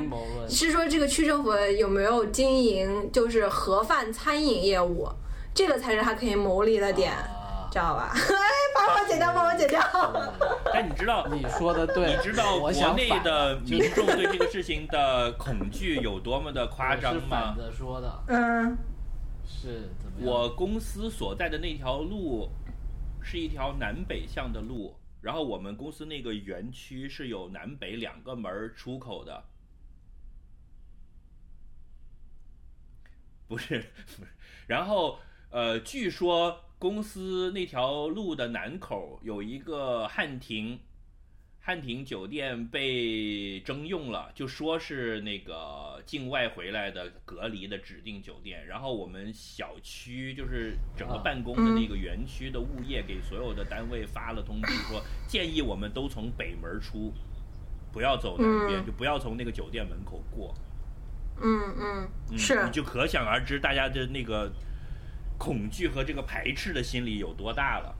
[0.50, 5.08] 是说这个区政府有没有经营就是盒饭餐饮业务，
[5.54, 8.12] 这个才是他可以牟利的点，啊知道吧？
[8.16, 8.20] 哎，
[8.74, 9.82] 帮我剪掉，把我剪掉。
[10.74, 17.56] 但你知道，你说的对，你知道国内的民众对这个事情的恐惧有多么的夸张吗是反吗？
[17.58, 18.78] 着说的，嗯，
[19.46, 19.90] 是？
[20.18, 22.50] 我公司所在的那条路
[23.22, 29.44] 是一条南北向的路，然后我们公司那个园区是有南北两个门儿出口的。
[33.48, 34.28] 不是，不是，
[34.68, 35.20] 然后
[35.52, 40.80] 呃，据说公司那条路的南口有一个汉庭，
[41.68, 48.64] 汉庭酒店被征用了，就说是那个境外回来的隔离的指定酒店。
[48.68, 57.12] 然后我们小区就是整个啊办公的那个园区的物业给所有的单位发了通知，说 建议我们都从北门出，
[57.92, 60.54] 不要走南边，嗯就不要从那个酒店门口过。
[61.42, 64.54] 嗯嗯，嗯，是你就可想而知大家的那个
[65.40, 67.96] 恐惧和这个排斥的心理有多大了。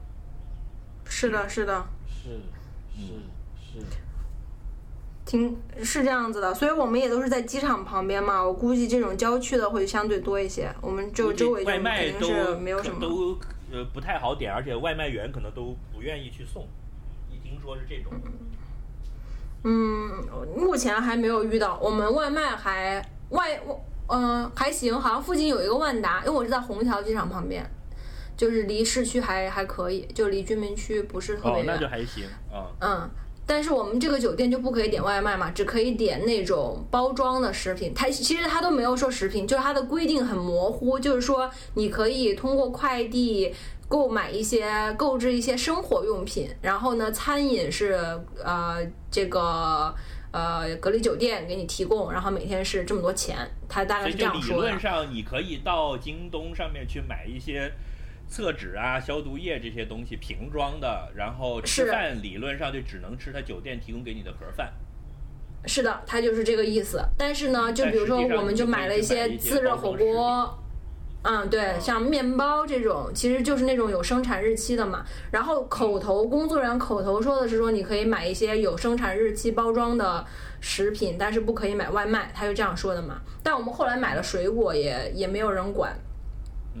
[1.04, 2.30] 是的，是的，是
[2.96, 3.12] 是
[3.80, 3.96] 是，
[5.24, 8.42] 挺是这样子的，所以我们也都是在机场旁边嘛。
[8.42, 13.00] 我估计这种郊区的会相对多一些，我们就周围就外卖肯定是都没有什么。
[13.00, 13.38] 都
[13.72, 16.66] 呃不太好点，而且外卖员可能都不愿意去送。
[17.30, 18.12] 一听说是这种，
[19.64, 20.24] 嗯，
[20.56, 23.60] 目前还没有遇到，我们外卖还外
[24.08, 27.68] 嗯、还行，好像附近有一个万达，因为我是在虹桥机场旁边，
[28.36, 31.62] 就是离市区还还可以，就离居民区不是特别，远。
[31.62, 32.70] 哦那就还行啊。
[32.80, 33.10] 嗯，
[33.46, 37.94] 但是我们这个酒店就不可以点外卖嘛，只可以点那种包装的食品。
[37.94, 43.54] 它其实它都没有说食品，就是它的规定很模糊，就是说你可以通过快递
[43.88, 47.92] 购买一些购置一些生活用品，然后呢，餐饮是
[48.44, 48.78] 呃
[49.10, 49.94] 这个。
[50.32, 53.38] 呃，隔离酒店给你提供，然后每天是这么多钱，
[53.70, 54.80] 它大概是这所以就理样说的论。
[54.80, 57.72] 上，你可以到京东上面去买一些
[58.28, 64.72] 厕纸啊、消毒液这些东西瓶装的，然后吃饭理论上就只能吃他酒店提供给你的盒饭。
[65.64, 67.00] 是的，他就是这个意思。
[67.18, 70.58] 但是呢，就比如说我们就买了一些自热火锅，
[71.22, 75.04] 嗯，对，嗯像面包这种，其实就是那种有生产日期的嘛。
[75.32, 80.24] 然后口头工作人员口头说的是说，你可以买一些有生产日期包装的
[80.60, 83.20] 食品，但是不可以买外卖，他就这样说的嘛。
[83.42, 85.96] 但我们后来买了水果也，也没有人管。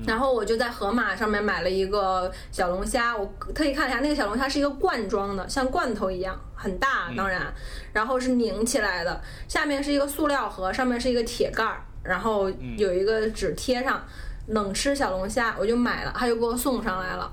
[0.04, 3.24] 然后我就在盒马上面买了一个小龙虾，我
[3.54, 7.52] 特意看了一下，那个小龙虾是一个罐装的，像罐头一样，很大，当然，
[7.92, 14.04] 然后是拧起来的，下面是一个塑料盒，上面是一个铁盖儿，然后有一个纸贴上，
[14.48, 17.32] 冷吃小龙虾，我就买了，他就给我送上来了。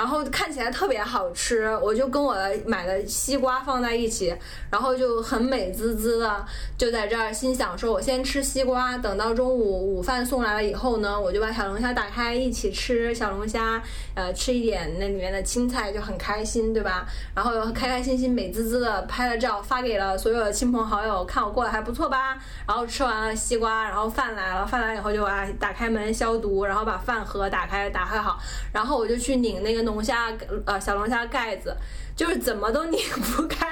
[0.00, 2.34] 然后看起来特别好吃，我就跟我
[2.64, 4.34] 买的西瓜放在一起，
[4.70, 6.46] 然后就很美滋滋的，
[6.78, 13.82] 就在这儿心想说，我先吃西瓜，等到中午午饭送来了以后呢，我就把小龙虾打开一起吃小龙虾，
[14.14, 17.06] 呃，吃一点那里面的青菜就很开心，对吧？
[17.34, 22.38] 然后开开心心、美滋滋的拍了照发给了所有的亲朋好友，看我过得还不错吧？
[22.66, 28.40] 然后吃完了西瓜，然后饭来了，饭来以后就啊打开门消毒，然后把饭盒打开打开好，
[28.72, 29.89] 然后我就去拧那个。
[29.90, 30.32] 龙虾
[30.64, 31.76] 呃，小龙虾盖子
[32.14, 33.00] 就是怎么都拧
[33.36, 33.66] 不开，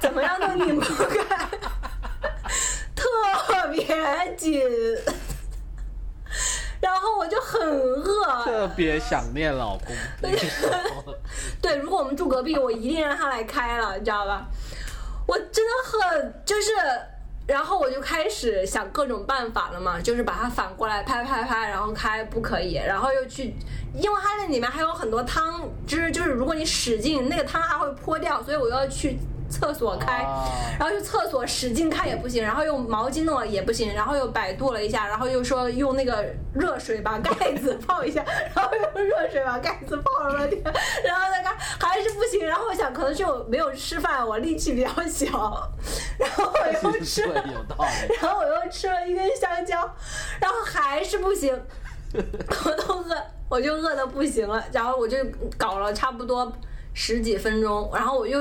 [0.00, 1.48] 怎么样都拧不开，
[2.94, 4.62] 特别紧。
[6.80, 9.94] 然后我就很饿，特别想念老公。
[11.60, 14.46] 对，如果我们住隔壁，我一定让他来开了，你知道吧？
[15.26, 16.70] 我真的很就是。
[17.48, 23.54] 然后我就开始想各种办法了嘛，就是把它反过来拍拍拍，然后开不可以，然后又去，
[23.94, 29.18] 因为它那里面还有很多汤汁，就是如果你使劲，那个汤还会泼掉，所以我要去。
[29.50, 30.26] 厕所开，
[30.78, 36.22] 然后去厕所使劲开也不行，然后用毛巾弄了也不行，然后又百度了一下，然后又说用那个
[36.52, 38.22] 热水把盖子泡一下，
[38.54, 40.62] 然后用热水把盖子泡了半天，
[41.02, 45.72] 然后再看还是不行，然后我想可能是我没有吃饭，我力气比较小，
[46.20, 47.42] 然后我又吃了，
[48.20, 49.78] 然后我又吃了一根香蕉，
[50.42, 51.58] 然后还是不行，
[52.12, 53.16] 我都饿，
[53.48, 55.16] 我就饿的不行了，然后我就
[55.56, 56.52] 搞了差不多。
[56.94, 58.40] 十几分钟，然后我又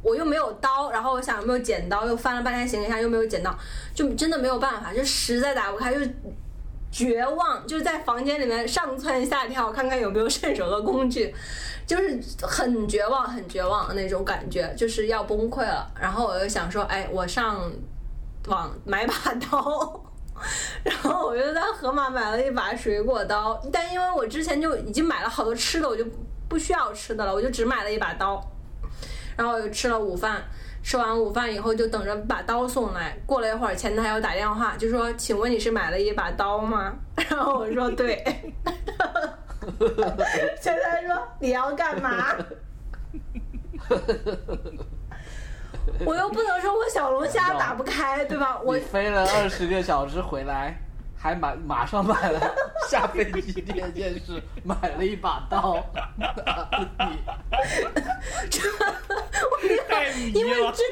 [0.00, 3.52] 我又没有刀，然后我想有没有剪刀，又翻了半天行李箱又没有剪刀，
[3.92, 6.00] 就真的没有办法，就实在打不开，就
[6.92, 11.34] 绝望，就是在房间里面上蹿下跳，看看有没有顺手的工具，
[11.84, 15.90] 就是很绝望，很绝望的那种感觉，就是要崩溃了。
[15.98, 17.60] 然后我又想说，哎，我上
[18.46, 19.14] 网买把
[19.50, 20.00] 刀，
[20.82, 26.04] 然后我就在盒马买了一把水果刀，但因为我之前就已经买了好多吃的，我就。
[26.48, 28.40] 不需要吃的了，我就只买了一把刀，
[29.36, 30.40] 然后我就吃了午饭。
[30.80, 33.18] 吃完午饭以后，就等着把刀送来。
[33.26, 36.94] 过了一会儿，前台又打电话，就说：“请问你是买了一把刀吗？”
[37.28, 38.22] 然后我说：“对。
[40.62, 42.36] ”前台说：“你要干嘛？”
[46.04, 48.58] 我又不能说我小龙虾打不开，对吧？
[48.60, 50.76] 我飞了二十个小时回来。
[51.18, 52.54] 还买马上买了
[52.88, 55.82] 下飞机第一件事买了一把刀，
[60.14, 60.82] 你，因为之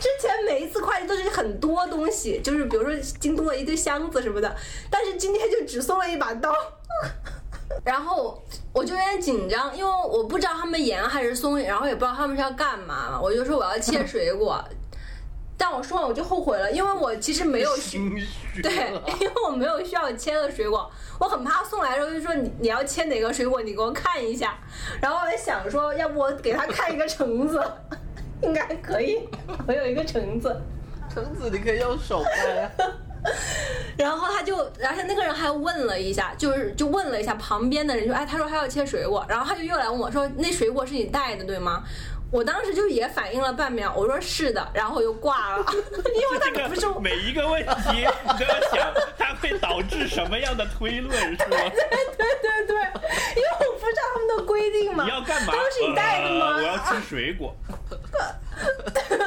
[0.00, 4.56] 之前每一次快递都是很多东西，就是比如说京东的一堆箱子什么的，
[4.90, 6.52] 但是今天就只送了一把刀，
[7.84, 8.42] 然后
[8.72, 14.62] 我就有点紧张，因为我不知道他们严还是松，然后也不知道他们是要干嘛，我就说我要切水果。
[15.56, 17.70] 但我说完我就后悔了，因为我其实没有
[18.62, 18.72] 对，
[19.20, 24.58] 因为我没有需要切的水果，我很怕送来的时候就说你你要切哪个水果，你给我看一下。
[25.02, 27.62] 然后我想说，要不我给他看一个橙子，
[28.40, 29.28] 应该可以。
[29.68, 30.58] 我有一个橙子，
[31.12, 32.70] 橙子你可以用手拍。
[33.96, 41.82] 然后他就，而且那个人还问了一下，就是就问了一下旁边的人，就哎，他说他要切水果，然后他就又来问我说，那水果是你带的对吗？
[42.32, 51.36] 我当时就也反应了半秒，我说是的，然后我就挂了， 因为他不是每一个问题你都要想它会导致什么样的推论，是吗？
[51.48, 52.76] 对对对对，
[53.34, 55.02] 因为我不知道他们的规定嘛。
[55.04, 55.52] 你要干嘛？
[55.52, 56.54] 都是你带的吗？
[56.56, 57.54] 我要吃水果。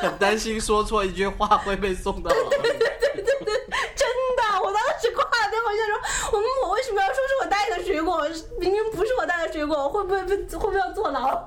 [0.02, 2.30] 很担心说错一句话会被送到。
[2.32, 3.54] 对对对对对，
[3.96, 8.26] 真的，我当时挂了电话就说，我们我为什么要说是我带的水果？
[8.60, 11.44] 明明不是我带的水果，会不会被会不会要坐牢？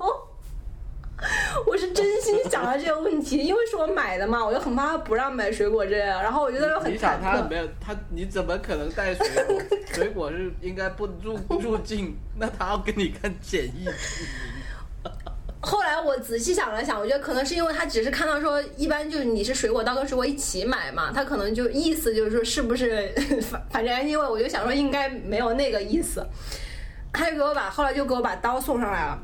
[1.66, 9.60] 我是真心想了这个问题，因为是我买的嘛，我就很怕他不让买水果这样，然后我觉得很你想他没有他，你怎么可能带水果？
[9.92, 13.88] 水果是应该不入入境，那他要给你看检疫。
[15.62, 26.24] 后来我仔细想了想，我觉得可能是因为他只是看到说，一般就是你是水果刀跟水果一起买嘛，他可能就意思就是说是不是反反正因为我就想说应该没有那个意思，
[27.12, 29.18] 他就给我把后来就给我把刀送上来了。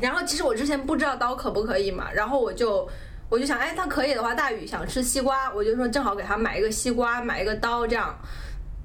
[0.00, 2.88] 然后其实我之前不知道刀可不可以嘛，然后我就
[3.28, 8.16] 我就想，哎，他可以的话，大宇想吃西瓜，我就说正好给他买一个西瓜，买一个刀，这样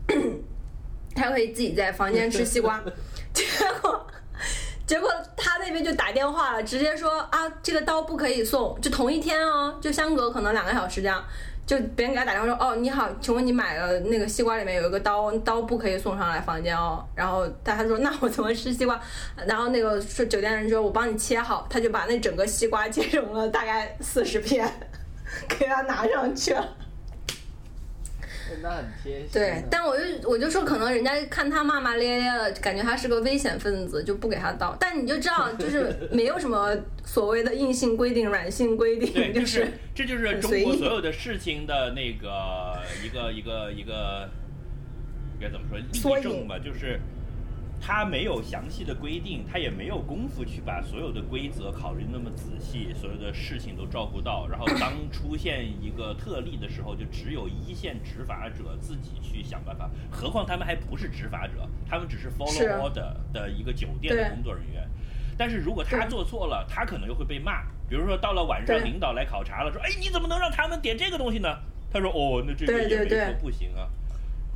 [1.15, 2.81] 他可以自己在房间吃 西瓜。
[3.33, 3.45] 结
[3.81, 4.07] 果
[4.87, 11.23] 结果他那边就打电话了，直接说啊，这个刀不可以送，就同一天哦，就相隔可能两个小时这样。
[11.67, 17.05] 就别人给他打电话说，哦，你好，请问你买了那个西瓜里面有一个刀，刀不可以送上来房间哦。
[17.13, 18.97] 然后他他说，那我怎么吃西瓜？
[19.45, 24.65] 然后那个说酒店人说，我帮你切好，他就把那整个西瓜切成了大概四十片，
[25.59, 26.65] 给他拿上去了。
[28.61, 29.27] 的很贴心。
[29.31, 34.75] 对，但我就我就说，可能人家看他骂骂咧咧的，感觉他是个危险分子，就不给他倒。
[34.79, 36.75] 但你就知道， 就是没有什么
[37.05, 44.29] 所谓的硬性规定、软性规定，对，就就是这就是中国所有的事情的那个一个一个一个
[45.39, 46.99] 该怎么说例证吧，就是
[47.79, 54.47] 他没有详细的规定，他也没有功夫去把所有的规则考虑那么仔细，所有的事情都照顾到。
[54.47, 59.89] 然后当出现一个特例的时候，就只有一线执法者自己去想办法。
[60.11, 64.87] 何况他们还不是执法者，他们只是 follow order 的一个酒店的工作人员。
[65.37, 67.63] 但是如果他做错了，他可能又会被骂。
[67.87, 71.59] 比如说到了晚上，领导来考察了，说：“哎，你怎么能让他们点这个东西呢？”
[71.93, 73.87] 他说：“哦，那这个也没说不行啊。”对吧？
[73.87, 73.96] 对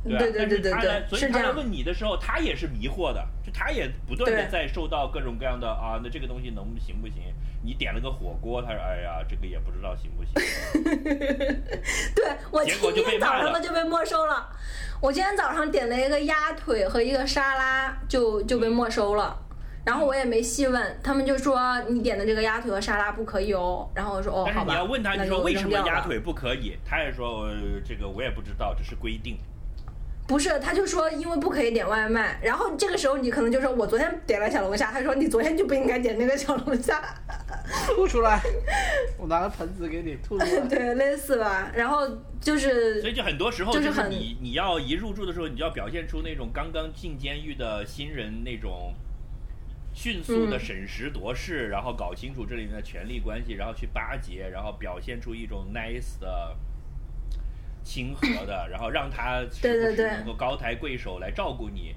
[0.04, 7.22] 对对对但是他来对所以他来问你的时候，他也是迷惑的，就他也不断的在受到各种各样的啊，那这个东西能行不行？
[7.64, 10.32] 你点了个火锅，他说：“哎呀，这个也不知道行不行。
[12.16, 14.48] 对我今天早上的就被没收了。
[15.00, 19.38] 我今天早上点了一个鸭腿和一个沙拉，就就被没收了。
[19.84, 23.88] 然后我也没细问，他们就说你点的这个鸭腿和沙拉不可以哦。
[23.94, 24.72] 然后我说哦，好吧。
[24.72, 26.76] 你要问他，你说为什么鸭腿不可以？
[26.84, 29.38] 他也说：“呃，这个我也不知道，这是规定。
[30.32, 37.02] 不是，他就说因为不可以点外卖，然后这个时候你可能就说我昨天点了小龙虾，他说你昨天就不应该点那个小龙虾，
[37.88, 38.40] 吐出来，
[39.18, 40.60] 我拿个盆子给你吐出来。
[40.60, 41.70] 对，类似吧。
[41.74, 42.08] 然后
[42.40, 48.94] 就是所以就很多时候就就是你你要一入住的时候，你就要表现出那种刚刚进监狱的新人那种
[49.92, 56.56] 迅速的嗯审时度势，然后搞清楚这里面的权力关系，然后去巴结，然后表现出一种 nice 的。
[57.84, 61.94] 亲和的，然后让他是不时对对对能够高抬贵手来照顾你，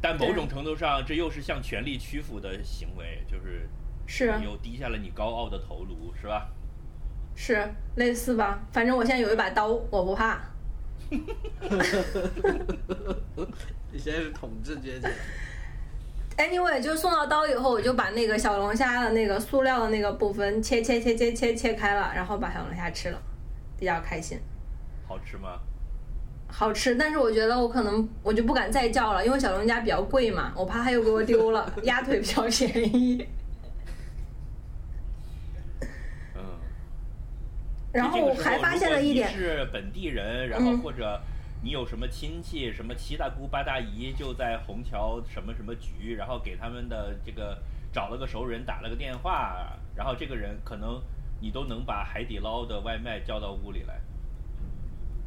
[0.00, 3.68] 但某种程度上，这又是向权力屈服的行为，就是
[4.06, 6.48] 是又低下了你高傲的头颅，是吧？
[7.34, 8.60] 是类似吧。
[8.72, 10.40] 反正我现在有一把刀，我不怕。
[13.90, 15.06] 你现在是统治阶级
[16.38, 23.20] ，Anyway，就送到刀以后，我就把那个小龙虾的那个塑料的那个部分切切切切切切开了，然后把小龙虾吃了，
[23.78, 24.38] 比较开心，
[25.12, 25.60] 好吃吗？
[26.48, 26.94] 好吃。
[26.94, 31.70] 但是我觉得我可能我就不敢再叫了，因为小龙虾比较贵嘛，我怕他又给我丢了。
[31.84, 33.26] 鸭腿比较便宜，
[36.34, 36.40] 嗯。
[37.92, 41.20] 然后我还发现了一点是本地人，然后嗯或者
[41.62, 47.58] 你有什么亲戚，什么七大姑八大姨就在虹桥什么什么局，然后给他们的这个
[47.92, 51.02] 找了个熟人打了个电话，然后这个人可能
[51.38, 54.00] 你都能把海底捞的外卖叫到屋里来。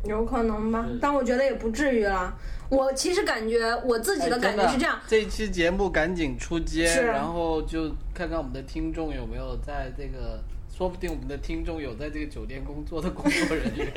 [0.06, 2.34] 有可能吧，但我觉得也不至于啦。
[2.68, 10.44] 我其实感觉我自己的哎感觉是这样，这期节目赶紧出街，然后就看看我们的听众有没有在这个，
[10.76, 13.92] 说不定我们的听众有在这个酒店工作的工作人员。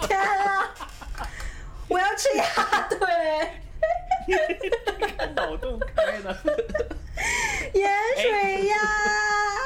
[0.00, 0.72] 天啊！
[1.88, 2.44] 我要吃鸭
[2.88, 3.06] 腿，
[5.34, 6.36] 脑洞开的。
[7.74, 8.76] 盐水鸭。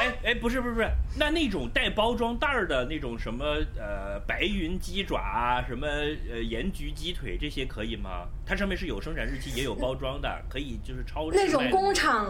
[0.01, 3.45] 哎哎，不是不是不是，那那种带包装袋儿的那种什么
[3.77, 8.27] 呃白云鸡爪啊，什么呃盐焗鸡腿这些可以吗？
[8.47, 12.27] 它上面是有生产日期，也有包装的，可以就是超市那种工厂，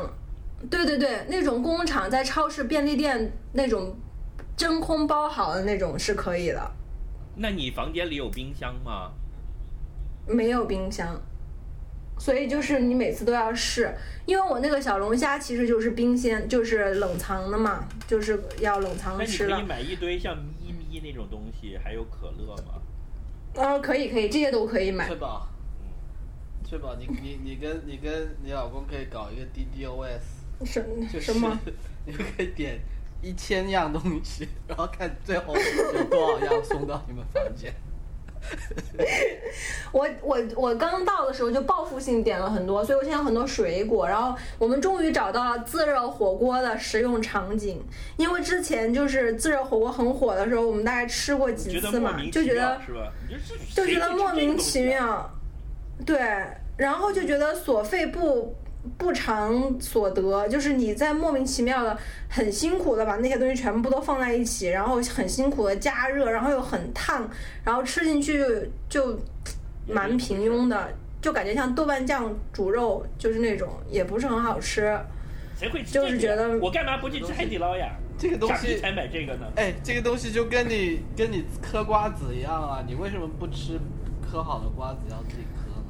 [0.69, 3.97] 对对对，那种工厂在超市、便利店那种
[4.57, 6.73] 真空包好的那种是可以的，
[7.37, 9.13] 那你房间里有冰箱吗？
[10.27, 11.21] 没有冰箱，
[12.21, 13.93] 所以就是你每次都要试。
[14.27, 19.57] 因为我那个小龙虾其实就是冰鲜，就是冷藏的嘛，就是要冷藏那你吃的。
[19.57, 22.75] 可以买一堆像咪咪那种东西，还有可乐吗？
[23.55, 25.17] 呃，可以可以，这些都可以买翠。
[25.17, 25.49] 宝，
[26.65, 31.59] 翠宝，你你你跟你跟你老公可以搞一个 DDoS，什就是什么？
[32.07, 32.79] 你们可以点
[33.21, 37.75] 一千样东西，然后看最后有多少样送到你们房间。
[39.93, 44.09] 我我我刚到的时候就报复性点了很多，所以我现在有很多水果。
[44.09, 47.83] 然后我们终于找到了自热火锅的食用场景，
[48.17, 52.81] 因为之前就是自热火锅很火的时候，我们大概吃过几次嘛，就觉得
[53.75, 54.57] 就觉得莫名。
[54.59, 55.31] 其妙，
[56.05, 56.19] 对，
[56.77, 58.55] 然后就觉得所费不
[58.97, 61.97] 不偿所得，就是你在莫名其妙的
[62.29, 67.29] 很辛苦的把那些东西全部都放在一起，然后很辛苦的加热，然后又很烫，
[67.63, 68.39] 然后吃进去
[68.89, 69.21] 就就
[69.87, 74.99] 蛮平庸的，就感觉像豆瓣酱煮肉，就是那种也不是很好吃。
[75.59, 77.91] 谁会吃就是这个呀觉得我干嘛不去吃海底捞呀？
[78.19, 79.47] 这个东西才买这个呢。
[79.57, 83.79] 哎，这个东西就跟你跟你嗑瓜子一样啊，你为什么不吃
[84.23, 85.43] 嗑好的瓜子要自己？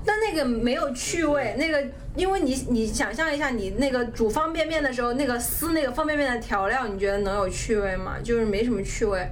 [0.04, 1.84] 但那个没有趣味，那个
[2.16, 8.16] 因为你你想象一下，你那个煮方便面的时候，那个撕那个方便面的调料，你觉得能有趣味吗？
[8.22, 9.28] 就是没什么趣味。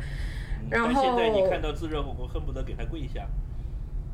[0.71, 3.27] 然后现在你看到自热火锅，恨不得给他跪下。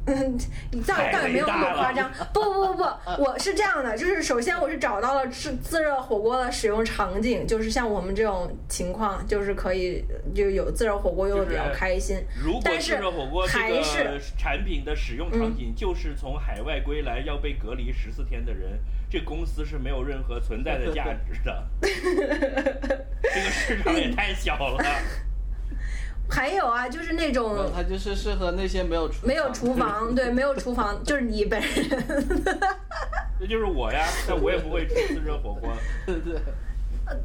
[0.06, 0.38] 嗯，
[0.70, 2.10] 你倒太倒也没有那么夸张。
[2.32, 2.84] 不不不不，
[3.22, 12.22] 我是这样的，就是首先我是找到了吃自热火锅的使用场景，就是像我们这种情况，就是可以就有自热火锅用的比较开心。
[12.42, 18.78] 如果自热火锅这个还是嗯产品的使用场景就是从海外归来要被隔离十四天的人，
[19.10, 21.66] 这公司是没有任何存在的价值的。
[21.80, 24.84] 这个市场也太小了。
[26.28, 31.70] 还有啊，就是那种它就是适合那些没有厨没有厨房，对，没有厨房， 就是你本人。
[33.38, 35.70] 这就是我呀，但我也不会吃自热火锅。
[36.06, 36.40] 对对，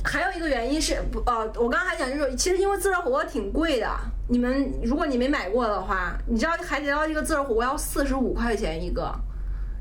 [0.03, 3.89] 还有一个原因是不呃，我刚才还想就是，其实因为自热火锅挺贵的，
[4.27, 9.03] 你们如果你没买过的话，你知道海底捞一个自热火锅要四十五块钱一个，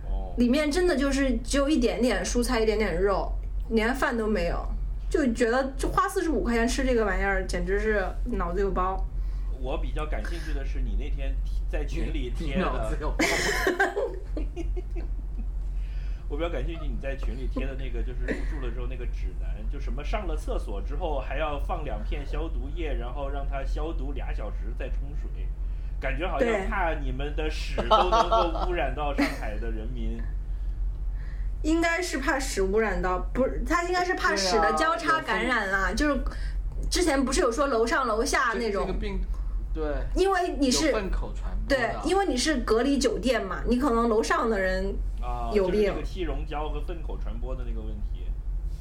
[0.05, 3.31] 哦，里面真的就是只有一点点蔬菜，一点点肉，
[3.71, 4.64] 连饭都没有，
[5.11, 9.05] 就觉得就花四十五块钱吃这个玩意儿，简直是脑子有包。
[9.61, 11.36] 我比较感兴趣的是你那天
[11.68, 12.98] 在群里贴的。
[16.30, 25.48] 我比较感兴趣你在群里贴的那个，就是入住了之后那个指南，就什么上了厕所之后还要放两片消毒液，然后让它消毒俩小时再冲水，
[25.98, 30.20] 感觉好像怕你们的屎都能够污染到上海的人民。
[31.62, 36.20] 应该是怕屎污染到，不是，他应该是怕屎的交叉感染啦，就是
[36.90, 39.18] 之前不是有说楼上楼下那种这个，病，
[39.79, 48.26] 对，因为你是粪口传播对，因为你是隔离酒店嘛，你可能楼上的人，啊，有病就是那个气溶胶和粪口传播的那个问题。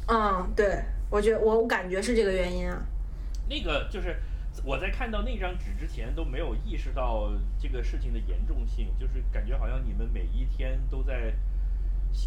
[0.07, 2.81] 嗯，对我觉得我我感觉是这个原因啊。
[3.47, 4.17] 那个就是
[4.65, 7.31] 我在看到那张纸之前都没有意识到
[7.61, 11.31] 这个事情的严重性，就是感觉好像你们每一天都在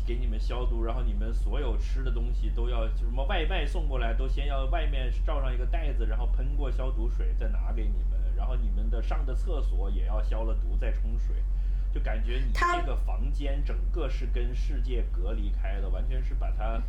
[0.07, 11.37] 给你们消毒，然后你们所有吃的东西都要就什么外卖送过来都先要外面罩上一个袋子，然后喷过消毒水再拿给你们，然后你们的上的厕所也要消了毒再冲水。
[11.93, 16.81] 就感觉你这个房间整个是跟世界隔离开的，完全是把它，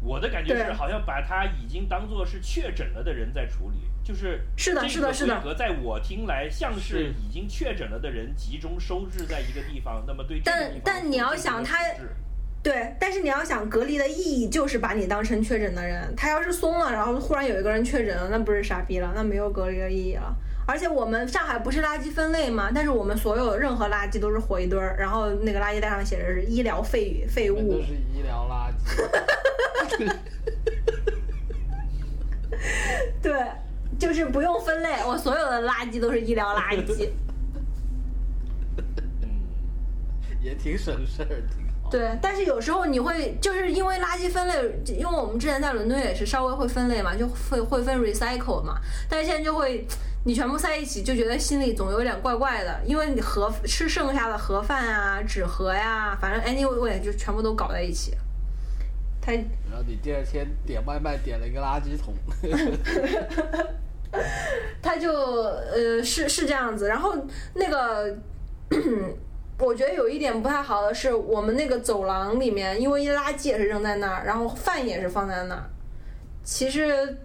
[0.00, 11.76] 我的感觉是好像把他已经当做是确诊了的人在处理，就是是的是的是的和在我听来像是是已经确诊了的人集中收治在一个地方，那么对但但你要想他
[12.62, 20.34] 对，但是你要想隔离的意义就是把你当成确诊的人，他要是松了，然后忽然有一个人确诊了，那不是傻逼了，那没有隔离的意义了。
[20.68, 22.70] 而且我们上海不是垃圾分类吗？
[22.74, 28.70] 但是我们所有任何垃圾都是火一堆儿，然后那个垃圾袋上写着是医疗废废物你们都，是医疗垃
[29.96, 30.12] 圾。
[33.22, 33.32] 对，
[33.98, 37.08] 就是不用分类，我所有的垃圾都是医疗垃圾。
[39.22, 39.40] 嗯，
[40.42, 41.67] 也挺省事儿，挺好。
[41.90, 44.54] 对，但是有时候你会就是因为垃圾分类，
[44.86, 48.78] 因为我们之前在伦敦也是稍微会分类嘛，就会会分 recycle 嘛，
[49.08, 49.86] 但是现在就会
[50.24, 58.14] 你全部塞一起，就觉得心里总有点怪怪的，因为你盒吃剩下的盒饭啊、纸盒呀、反正 anyway 就全部都搞在一起。
[59.20, 62.14] 他然后你第二天点外卖点了一个垃圾桶，
[64.82, 67.14] 他就呃是是这样子，然后
[67.54, 68.16] 那个。
[69.58, 75.64] 我觉得有一点不太好的是，我们那个走廊里面，因为垃圾也是扔在那儿，然后饭也是放在那儿。
[76.44, 77.18] 其实，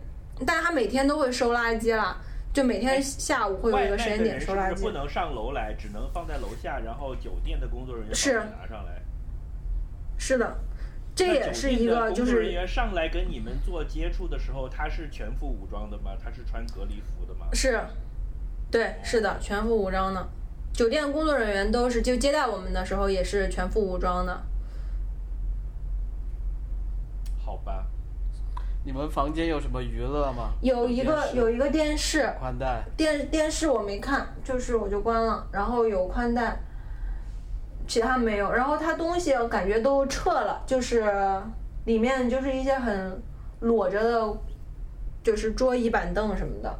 [0.45, 2.17] 但是他每天都会收垃圾啦，
[2.51, 4.57] 就每天下午会有一个时间点收垃圾。
[4.57, 9.01] 外卖的人是不是不能上楼来，只能放在楼下，然后酒店的工作人员是拿上来。
[10.17, 10.57] 是的，
[11.13, 16.11] 这也是一个就是工作人员上来跟你们做接触的时候，他是全副武装的吗？
[16.23, 17.45] 他是穿隔离服的吗？
[17.53, 17.79] 是，
[18.71, 20.27] 对，是的，全副武装的。
[20.74, 24.41] 酒店工作人员都是就接待我们的时候也是全副武装的。
[27.45, 27.86] 好吧，
[28.84, 30.49] 你们房间有什么娱乐吗？
[30.61, 36.57] 有一个有一个电视，宽带，电电视我没看，就是我就关了，然后有宽带，
[37.88, 38.51] 其他没有。
[38.51, 41.05] 然后它东西我感觉都撤了，就是
[41.86, 43.21] 里面就是一些很
[43.59, 44.38] 裸着的，
[45.21, 46.80] 就是桌椅板凳什么的。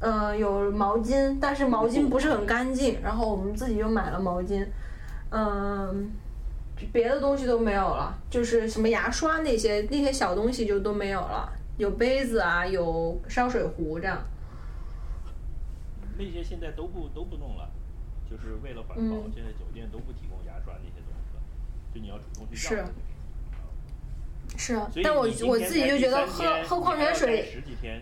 [0.00, 4.66] 嗯、有毛巾，但是毛巾不是很干净，然后我们自己又买了毛巾。
[5.30, 6.10] 嗯，
[6.92, 14.22] 别的东西都没有了，就是什么牙刷那些那些小东西就都没有了，有杯子啊，有烧水壶这样。
[16.16, 17.68] 那些现在都不都不弄了，
[18.30, 21.42] 就是为了环保，嗯现在酒店都不提供牙刷那些东西了，
[21.92, 22.92] 就你要主动去是要是。
[24.56, 28.00] 是啊，但我我自己就觉得喝喝矿泉水十几天，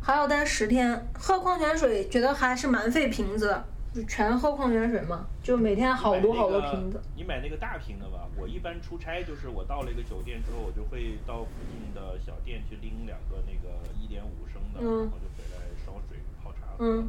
[0.00, 7.00] 还要待十天，喝矿泉水觉得还是蛮费瓶子的，就全喝矿泉水嘛，就每天好多好多瓶子。
[7.14, 8.26] 你买那个大瓶的吧。
[8.36, 17.08] 我一般出差就是我到了一个酒店之后，我就会到附近的小店去拎两个那个一点五升的，嗯然后就回来烧烧水泡茶，嗯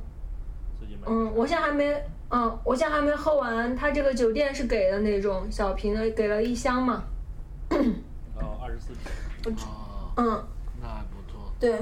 [0.80, 1.08] 自己买。
[1.08, 3.74] 嗯，我现在还没，嗯，我现在还没喝完。
[3.76, 7.04] 他这个酒店是给的那种小瓶的，给了一箱嘛。
[7.70, 9.56] 哦，二十四瓶。
[9.66, 10.44] 哦，嗯，
[10.82, 11.54] 那还不错。
[11.60, 11.80] 对，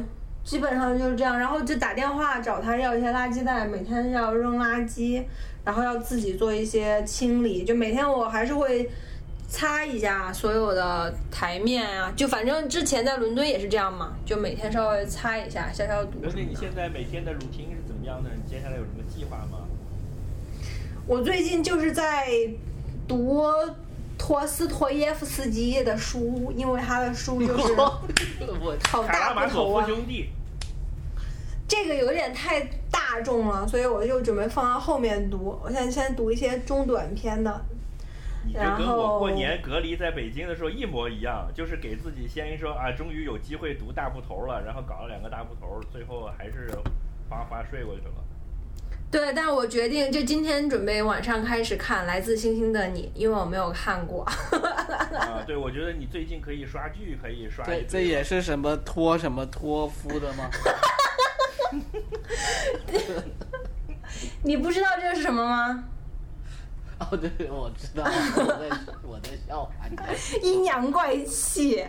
[0.49, 1.37] 基本上就是这样。
[1.37, 5.23] 然后就打电话找他要一些垃圾袋，每天要扔垃圾，
[5.63, 7.63] 然后要自己做一些清理。
[7.63, 8.89] 就每天我还是会
[9.47, 16.55] 擦一下所有的台面啊，就反正之前在伦敦也是这样嘛，就每天稍微擦一下，消消毒而且你。
[16.55, 18.31] 现在每天的 routine 是怎么样的？
[18.35, 19.59] 你接下来有什么计划吗？
[21.05, 22.27] 我最近就是在
[23.07, 23.43] 读
[24.17, 27.73] 陀思妥耶夫斯基的书，因为他的书就是
[28.61, 29.85] 我好卡拉大马佐夫部头啊。
[29.87, 30.29] 兄弟，
[31.69, 32.59] 这个有点太
[32.91, 35.57] 大众了，所以我就准备放到后面读。
[35.63, 37.61] 我现在先读一些中短篇的。
[38.43, 46.71] 你跟我后过年隔离在北京的时候一模一样，就是给自己先说啊，终于有机会读大部头了，然后搞了两个大部头，最后还是
[47.29, 48.13] 哗哗睡过去了。
[49.11, 54.23] 对，但我决定就今天准备晚上开始看《来自星星的你》，因为我没有看过。
[54.23, 60.49] 啊，对，我觉得你最近可以刷剧，可以刷这这也是什么托什么托夫的吗？
[64.43, 65.85] 你不知道这是什么吗？
[66.99, 68.09] 哦，对，我知道，我
[68.59, 68.69] 在
[69.03, 69.95] 我在笑话你。
[70.45, 71.81] 阴阳怪气。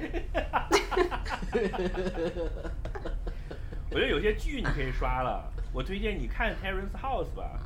[3.90, 7.58] 我觉得有些剧你可以刷了，我推荐你看《Terrace House》吧。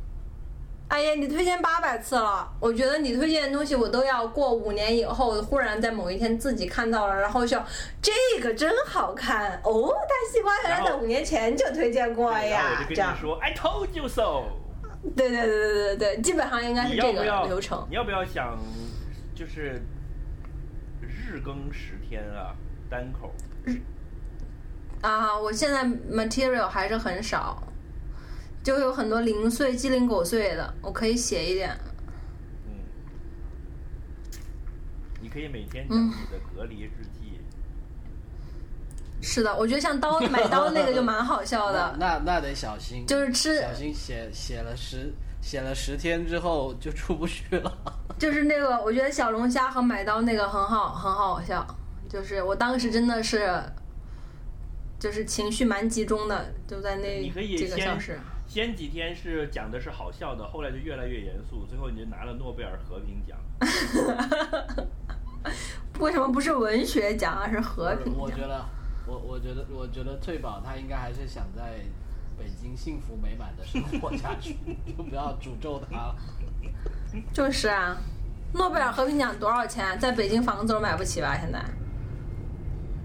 [0.94, 7.60] 哎呀，你推荐八百次了，我觉得你推荐的东西我都要过五年以后，忽然在某一天自己看到了，然后就
[8.00, 13.20] 这个真好看哦，大西瓜原来在五年前就推荐过然后我呀就，跟这样你。
[13.20, 14.44] 说，I told you so。
[15.16, 17.84] 对对对对对对，基本上应该是这个流程。
[17.90, 18.56] 你要不要想，
[19.34, 19.82] 就是
[21.02, 22.54] 日更十天啊，
[22.88, 23.32] 单口？
[23.64, 23.80] 日
[25.02, 27.60] 啊，我现在 material 还是很少，
[28.64, 31.78] 就有很多零碎、鸡零狗碎的，我可以写一点。
[32.66, 32.72] 嗯，
[35.20, 37.38] 你可以每天讲你的隔离日记。
[39.20, 47.70] 是的，我觉得像刀买刀那个就蛮好笑的， 那那得小心，就是吃小心写写了十写了十天之后就出不去了。
[48.18, 51.66] 就是那个，我觉得小龙虾和买刀那个很好，很好笑。
[52.08, 53.62] 就是我当时真的是，
[54.98, 58.18] 就是情绪蛮集中的，就在那你可以先几个小时。
[58.54, 63.36] 先几天是讲的是好笑的，后来就越来越严肃，最后你就拿了诺贝尔和平奖。
[65.98, 68.14] 为什么不是文学奖而是和平奖？
[68.16, 68.64] 我觉得，
[69.08, 71.80] 我我觉得，我觉得翠宝他应该还是想在
[72.38, 76.16] 北京幸福美满的生活下去，就不要诅咒他了。
[77.34, 77.96] 就是啊，
[78.52, 79.98] 诺贝尔和平奖多少钱？
[79.98, 81.36] 在北京房子都买不起吧？
[81.40, 81.60] 现在。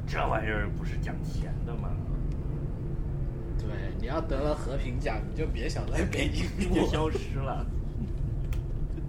[0.08, 1.90] 这玩意儿不是讲钱的吗？
[3.60, 6.88] 对，你要得了和平奖，你就别想在北京住了。
[6.88, 7.66] 消失了。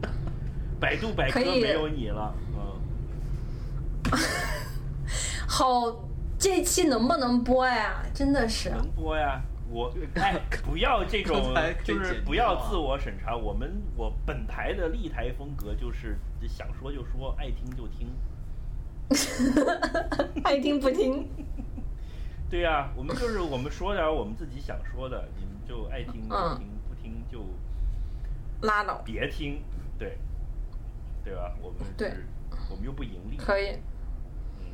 [0.81, 2.81] 百度百科没有你了，嗯，
[5.47, 8.03] 好，这期能不能播呀？
[8.15, 9.43] 真的是，能播呀。
[9.71, 13.37] 我 哎，不要这种就是不要自我审查。
[13.37, 18.09] 我们我本台的立台风格就是想说就说，爱听就听。
[20.43, 21.29] 爱听不听。
[22.51, 27.45] 对呀、我们就是我们说点我们自己想说的，你们就爱听就嗯听，不听就
[28.67, 29.63] 拉倒，别听，
[29.97, 30.19] 对，
[31.25, 31.55] 对吧？
[31.63, 32.27] 我们对是，
[32.69, 33.77] 我们又不盈利，可以，
[34.59, 34.65] 嗯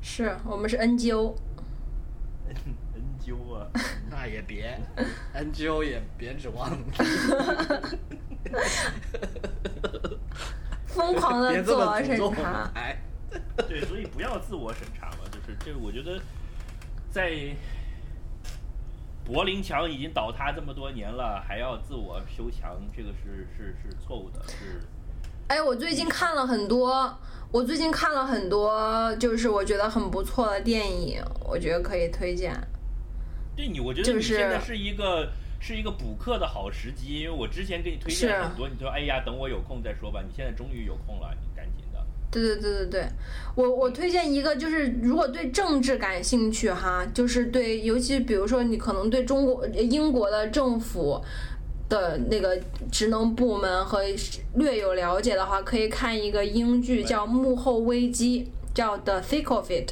[0.00, 3.66] 是我们是 NGO，，NGO 啊，
[4.10, 4.80] 那也别
[5.34, 6.70] ，NGO 也别指望。
[10.86, 12.96] 疯狂的 别自我审查哎。
[13.68, 16.18] 对，所以不要自我审查嘛，就是这个，我觉得
[17.10, 17.32] 在
[19.24, 24.80] 柏林墙已经倒塌这么多年了，还要自我修墙，这个是是是错误的，是
[25.48, 27.18] 哎，我最近看了很多，
[27.50, 32.54] 我最近看了很多，就是我觉得很不错的电影，我觉得可以推荐。
[33.56, 41.34] 对你，我觉得你就是现在是一个是一个补课的好时机，因为我之前给你推荐是很多，你说哎呀，等我有空再说吧，你现在终于有空了。
[42.30, 43.08] 对对对对对，
[43.54, 51.20] 我我推荐一个，就是如果对政治感兴趣哈，就是对，尤其比如说你可能对中国英国的政府
[51.88, 52.60] 的那个
[52.92, 54.02] 职能部门和
[54.56, 59.90] 略有了解的话，可以看一个英剧叫《幕后危机》，叫《The Thick of It》。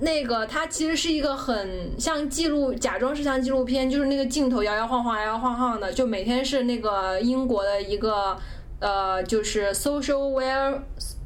[0.00, 8.38] 那个它其实是一个很像记录，假装是像纪录片，就是那个镜头摇摇晃晃、摇摇晃晃的，就每天是那个英国的一个
[8.80, 10.80] 呃，就是 social wel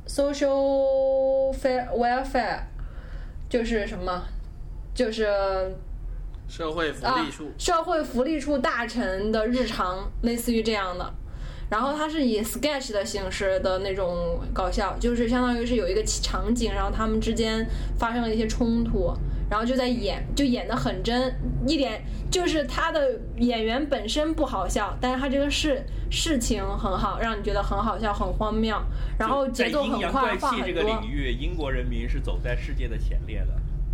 [0.06, 2.60] social fair welfare，
[3.48, 4.22] 就是什么，
[4.94, 5.26] 就是
[6.48, 11.12] 社会福啊利处，社会福利处大臣的日常，类似于这样的。
[11.70, 17.66] 然后它是以 sketch 的形式的那种搞笑，就是相当于是有一个场景，然后他们之间
[17.98, 19.10] 发生了一些冲突，
[19.52, 21.30] 然后就在演，就演的很真，
[21.66, 28.74] 一点就是他的演员本身不好笑，但是他这个事事情很好，让你觉得很好笑，很荒谬，
[29.18, 31.02] 然后节奏很快，阴阳怪话很气这个领。
[31.06, 33.48] 域，英国人民是走在世界的前列的。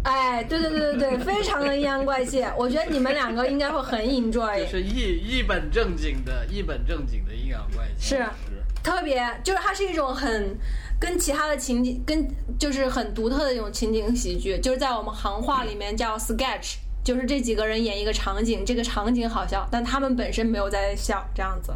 [0.04, 4.60] 哎，对对对对对，非常的阴阳怪气，我觉得你们两个应该会很 enjoy。
[4.60, 8.10] 就是一一本正经的、一本正经的阴阳怪气。
[8.10, 10.56] 是是，特别，就是它是一种很
[11.00, 12.28] 跟其他的情景，跟
[12.58, 21.72] 就是很独特的一种情景喜剧，就是在我们行话里面叫 sketch，就是这几个人演一个场景，这个场景好笑，但他们本身没有在笑这样子。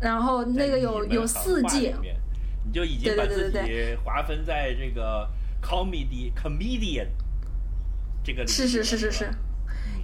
[0.00, 1.94] 然后那个有有四季。
[2.62, 3.96] 你就已经对把自对对对。
[3.96, 5.26] 己划分在这个
[5.62, 7.06] comedy comedian
[8.22, 9.30] 这个是是是是是，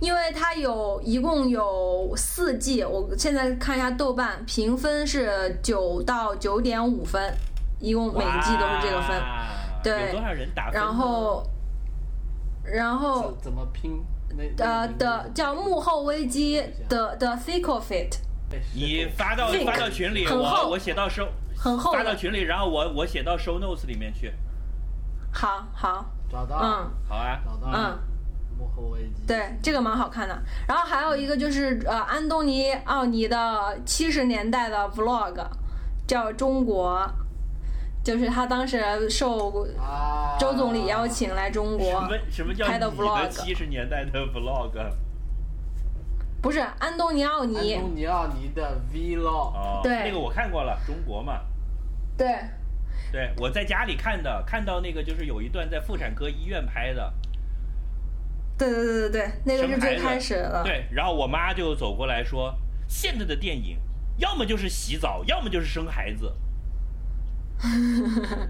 [0.00, 7.32] 因为它有一共有四季，我现在看一下豆瓣评分是九到九点五分，
[7.78, 9.22] 一共每一季都是这个分。
[9.82, 10.80] 对有多少人打分？
[10.80, 11.46] 然后，
[12.64, 14.02] 然后怎怎么拼？
[14.36, 18.16] 那呃的叫幕后危机的的 thick of it，
[18.74, 21.92] 你发到发到群里，我很厚我写到收很厚。
[21.92, 24.32] 发到群里，然后我我写到 show notes 里面去，
[25.32, 27.40] 好好，找到，嗯好啊。
[27.46, 29.22] 找到了嗯，幕后危机。
[29.26, 30.36] 对，这个蛮好看的。
[30.68, 35.46] 然后还有一个就是呃，安东尼奥尼的七十年代的 vlog，
[36.06, 37.08] 叫中国，
[38.06, 44.70] 就是他当时受啊，周总理邀请来中什国，么什么叫拍的你的 vlog 七十年代的 vlog？
[46.40, 51.40] 不是安东尼奥尼安，东尼奥尼的 vlog，哦，对那个我看过了，中国嘛。
[52.16, 52.28] 对，
[53.10, 57.12] 对，我在家里看的，看到那个就是有一段在妇产科医院拍的，
[58.56, 60.62] 对对对对对，那个是最开始的。
[60.62, 63.78] 对，然后我妈就走过来说，现在的电影
[64.18, 66.32] 要么就是洗澡，要么就是生孩子。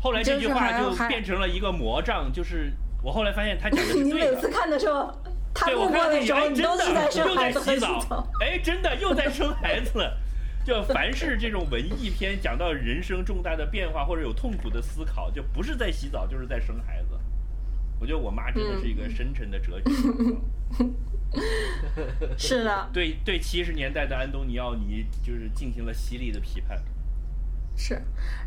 [0.00, 2.72] 后来这句话就变成了一个魔杖，就是
[3.02, 4.32] 我后来发现他讲的是 你对的。
[4.34, 5.12] 每次看的时候，
[5.54, 10.16] 他对，我路过的时候，你都是在的又在生孩子和洗洗澡澡。，哎，真的又在生孩子了。
[10.62, 17.09] 就凡是这种文艺片讲到人生重大的变化或者有痛苦的思考，就不是在洗澡就是在生孩子。
[18.00, 20.86] 我觉得我妈真的是一个深沉的哲学家。
[22.36, 26.82] 是的，对 对，七十年代的安东尼奥尼就是进行了犀利的批判。
[27.76, 28.00] 是。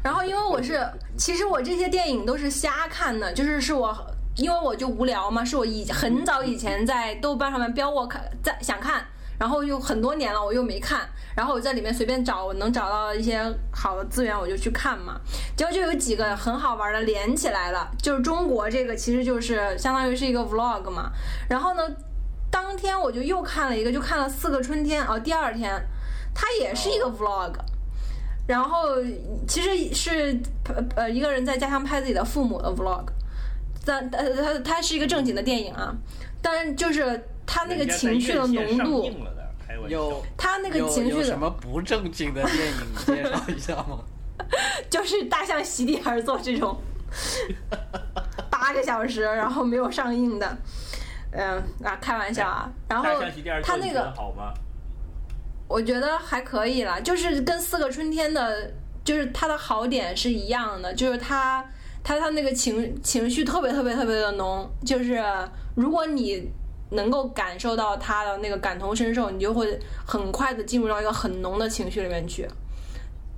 [0.03, 0.85] 然后因为我是，
[1.15, 4.15] 其实我这些电影都是瞎看的，就是是我。
[4.35, 9.05] 因为我就无聊嘛，是我以很早以前在豆瓣上面标我看，在想看，
[9.39, 11.01] 然后又很多年了，我又没看，
[11.35, 15.19] 然后我在里面随便找，我能找到一些好的资源，我就去看嘛。
[15.55, 21.11] 结果就有几个很好玩的连起来了，就是中国这个其实就是相当于是一个 vlog 嘛。
[21.49, 21.83] 然后呢，
[22.49, 25.81] 当天我就又看了一个，就看了《四个春天》哦，第二天，
[26.33, 27.53] 它也是一个 vlog。
[28.45, 29.01] 然后
[29.47, 30.37] 其实是
[30.97, 33.05] 呃一个人在家乡拍自己的父母的 vlog，
[33.85, 35.95] 但呃它它是一个正经的电影啊，
[36.41, 39.11] 但是就是它那个情绪的浓度，
[39.87, 42.73] 有他那个情绪的有什么不正经的电影
[43.05, 43.99] 介绍一下吗？
[44.89, 46.77] 就是大象席地而坐这种
[48.49, 50.57] 八个小时然后没有上映的，
[51.31, 54.53] 嗯啊开玩笑啊，然后大象席地而坐，你觉它那个好吗？
[55.67, 58.71] 我觉得还可以啦，就是跟四个春天的，
[59.03, 61.63] 就是它的好点是一样的，就是它
[62.03, 65.23] 它它那个情情绪特别特别特别的浓，就是
[65.75, 66.51] 如果你
[66.93, 72.47] 能够感受到他的那个感同身受，你就会很快的进入到一个很浓的情绪里面去。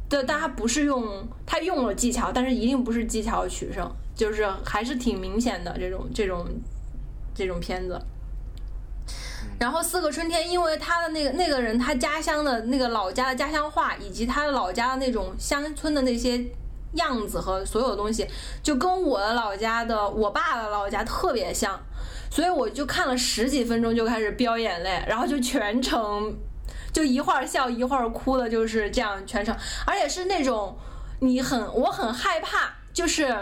[0.08, 6.45] 对，但他不是用他用了技巧，但是一定不是技巧取胜，就是还是挺明显的这种这种
[7.34, 7.99] 这种片子。
[9.60, 16.43] 然后《四个春天》，因为他的那个那个人，他家乡的那个老家的家乡话，以及他老家的那种乡村的那些
[16.93, 18.28] 样子和所有的东西，
[18.62, 21.80] 就跟我的老家的我爸的老家特别像，
[22.36, 26.36] 所以我就看了十几分钟就开始飙眼泪，然后就全程
[26.92, 29.56] 就一会儿笑一会儿哭的，就是这样全程，
[29.88, 30.78] 而且是那种
[31.22, 33.34] 你很我很害怕，就是。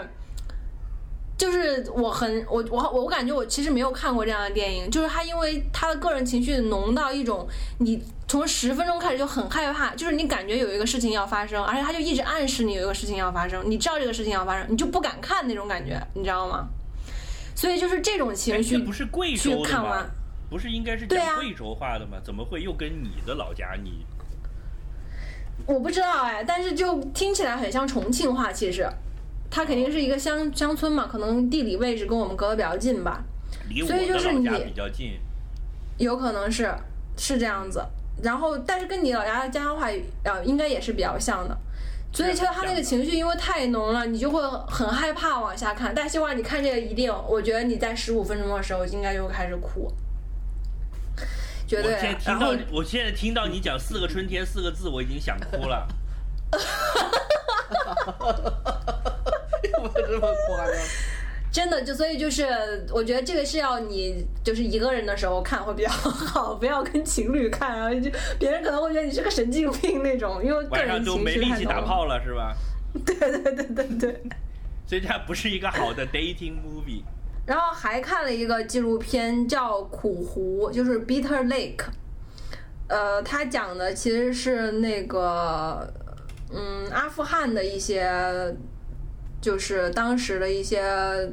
[1.36, 7.44] 就是我很我我我感觉我其实没有看过这样的电影，就是他因为他的个人情绪浓到一种，
[7.78, 16.68] 你从十分钟开始就很害怕，就是你感觉有一个事情要发生，而且他就一直暗示你有一个事情要发生，你知道这个事情要发生，你就不敢看那种感觉，你知道吗？
[17.54, 20.10] 所以就是这种哎情绪这不是贵州的吗去看完？
[20.50, 22.18] 不是应该是讲贵州话的吗？
[22.22, 24.04] 怎么会又跟你的老家你？
[25.66, 28.86] 我不知道哎，但是就听起来很像重庆话，其实，
[29.50, 33.22] 它肯定是一个乡乡村嘛，可能地理位置跟我们隔得比较近吧。
[33.68, 35.18] 离我所以就是你比较近。
[35.96, 36.72] 有可能是
[37.16, 37.84] 是这样子。
[38.22, 39.88] 然后，但是跟你老家的家乡话，
[40.24, 41.56] 呃，应该也是比较像的。
[42.14, 45.92] 所以，其实他那个情绪因为太浓了，你就会很害怕往下看。
[45.92, 49.92] 但希望你看这个一定，我觉得你在十五分钟的时候应该就会开始哭，
[51.66, 52.14] 绝我对现在。
[52.14, 55.88] 听到我现在听到你讲“四个春天”四个字，我已经想哭了。
[59.64, 60.76] 有没有这么夸张？
[61.54, 62.44] 真的就所以就是，
[62.92, 71.64] 我觉得这个是要你就是一个人的时候看会比较好，不要跟情侣看，然后就别人可能会觉得你是个神经病那种，因为个晚上都没力气。
[71.64, 72.52] 打炮了，是吧？
[73.06, 74.22] 对对对对对。
[74.84, 77.04] 所以它不是一个好的 dating movie。
[77.46, 81.84] 然后还看了一个纪录片叫《苦湖》，就是 Bitter Lake。
[82.88, 85.88] 呃，它讲的其实是那个，
[86.52, 88.04] 嗯，阿富汗的一些，
[89.44, 90.80] 就是当时的一些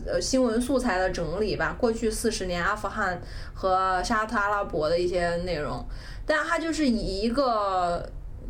[0.05, 1.73] 呃新闻素材的整理吧。
[1.79, 3.21] 过去四十年阿富汗
[3.53, 5.81] 和沙特阿拉伯的一些内容，
[6.25, 8.05] 但它就是以一个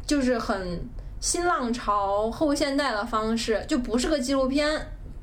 [0.08, 0.82] 就是很
[1.20, 4.68] 新浪潮后现代的方式，就不是个纪录片，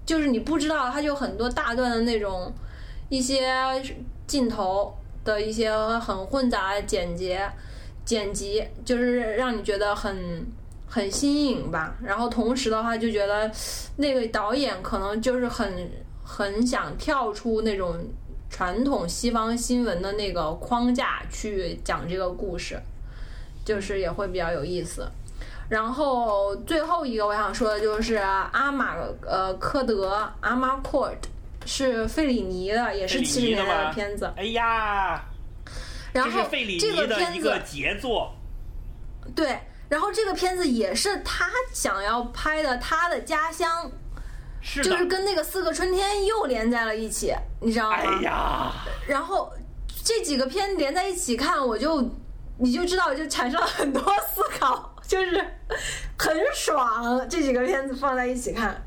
[0.07, 2.53] 就是你不知道它就很多大段的那种
[3.09, 3.53] 一些
[4.29, 7.37] 镜头的一些很混杂的剪辑，
[8.05, 10.47] 剪辑就是让你觉得很
[10.89, 11.95] 很新颖吧。
[12.03, 13.51] 然后同时的话，就觉得
[13.97, 15.91] 那个导演可能就是很
[16.25, 17.97] 很想跳出那种
[18.51, 22.81] 传统西方新闻的那个框架去讲这个故事，
[23.65, 25.07] 就是也会比较有意思。
[25.69, 31.19] 然后最后一个我想说的就是阿马呃科德阿玛 Court
[31.67, 34.33] 是费里尼的，也是七十年代的片子。
[34.35, 35.23] 哎呀，
[36.15, 38.33] 然后这是费里尼个片子的一个杰作。
[39.37, 39.59] 对，
[39.89, 43.91] 然后这个片子也是他想要拍的，他的家乡
[44.61, 44.83] 是。
[44.83, 47.97] 就是跟那个四个春天又连在了一起，你知道吗？
[47.97, 48.73] 哎呀，
[49.07, 49.51] 然后
[50.05, 52.03] 这几个片连在一起看，我就
[52.59, 54.03] 你就知道，就产生了很多
[54.35, 55.43] 思考，就是
[56.19, 57.27] 很爽。
[57.27, 58.85] 这几个片子放在一起看，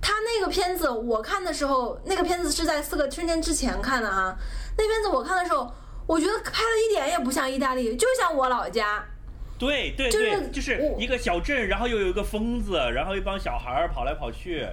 [0.00, 4.36] 他那个片子我看的时候，那个片子是在四个春天之前看的哈。
[4.76, 5.72] 那片子我看的时候，
[6.08, 9.04] 我觉得拍的一点也不像意大利，就像我老家。
[9.58, 14.66] 对对就是对，就是一个小镇，然后又有一个疯子，然后一帮小孩儿跑来跑去。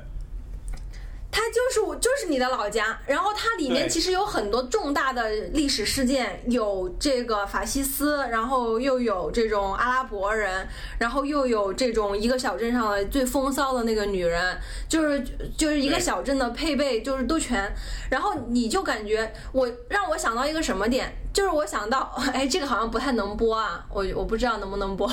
[1.31, 2.97] 它就是我，就是你的老家。
[3.05, 10.65] 然后它里面其实有很多重大的历史事件，有这个法西斯，然后又有这种阿拉伯人，
[10.97, 14.57] 然后又有这种一个小镇上的最风骚的那个女人，
[14.87, 15.21] 就是
[15.57, 17.69] 就是一个小镇的配备就是都全。
[18.09, 25.05] 然后你就感觉我让我想到一个什么点，就是我想到，哎，这个好像不太能播啊，我我不知道能不能播。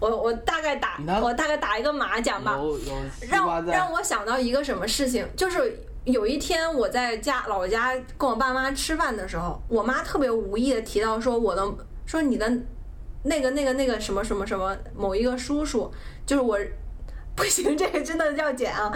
[0.00, 2.58] 我我大概打我大概打一个马甲吧。
[3.30, 11.64] 让让我想到一个什么事情，就是有一天我在家老家跟我爸妈吃饭的时候，我妈特别无意的提到说我的
[12.04, 12.52] 说你的
[13.22, 15.88] 那个那个那个什么什么什么某一个叔叔，
[16.26, 16.58] 就是我
[17.36, 18.92] 不行，这个真的要剪啊。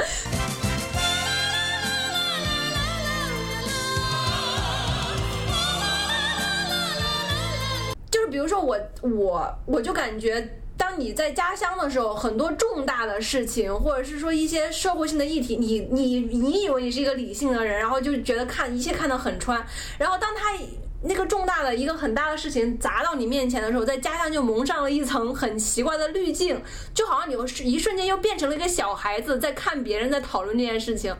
[8.30, 19.62] 比如说我我我就感觉，当你在家乡的时候，很多重大的事情，或者是说一些社会性的议题，你你你以为你是一个理性的人，然后就觉得看一切看得很穿，
[19.98, 20.56] 然后当他
[21.02, 26.60] 那个重大的一个很大的事情砸到你面前的时候，在家乡就蒙上了一层很奇怪的滤镜，
[26.94, 27.34] 就好像你
[27.70, 31.14] 一瞬间又变成了一个小孩子在看别人在讨论这件事情。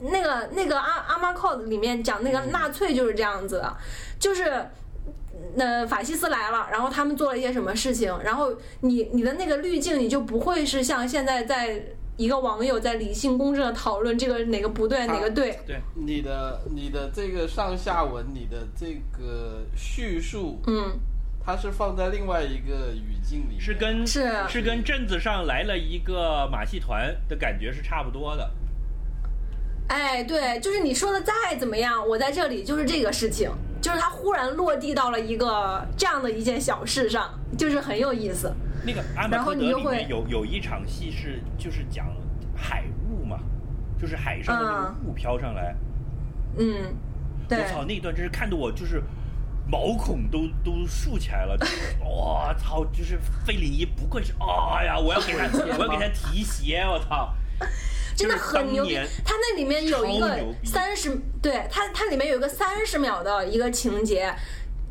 [0.00, 3.76] 那个那个阿阿玛寇里面讲那个纳粹就是这样子的，
[4.18, 4.66] 就是。
[5.54, 11.82] 那法西斯来了，然后他们做了一些什么事情，然后你你的那个滤镜，你就不会是像现在在
[12.16, 20.98] 一个网友在理性公正的讨论这个哪个不对哪个对，对，你的你的这个上下文，你的这个叙述，嗯，
[21.44, 28.50] 它是放在另外一个语境里，是跟是是跟镇子上来了一个马戏团的感觉是差不多的。
[29.92, 37.28] 哎，对，就是你说的再怎么样，我在这里就是这个事情，就是他忽然落地到了一个这样的一件小事上，
[37.58, 38.50] 就是很有意思。
[38.86, 42.06] 那个阿然马科德后你就会里面有有一场戏是就是讲
[42.56, 43.38] 海雾嘛，
[44.00, 45.76] 就是海上的那个雾飘上来，
[46.56, 46.96] 嗯，
[47.46, 49.02] 对我，操，那一段真是看得我就是
[49.70, 55.44] 毛孔都都竖起来了，就是我操，就是费里尼不愧是，哎呀，我要给他
[55.78, 57.32] 我要给他提鞋，我操，
[58.16, 59.06] 真的很牛逼年。
[59.24, 64.34] 它那里面有一个三十，对它它里面有一个三十秒的一个情节，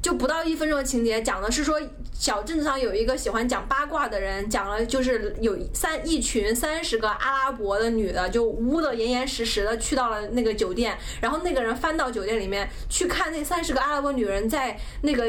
[0.02, 1.82] 就不到一分钟的情节，讲的是说
[2.14, 15.26] 小镇子上有一个喜欢讲八卦的人，讲了就是有三一群三十个阿拉伯的女的，就污的严严实实的去到了那个酒店，然后那个人翻到酒店里面去看那三十个阿拉伯女人在那个。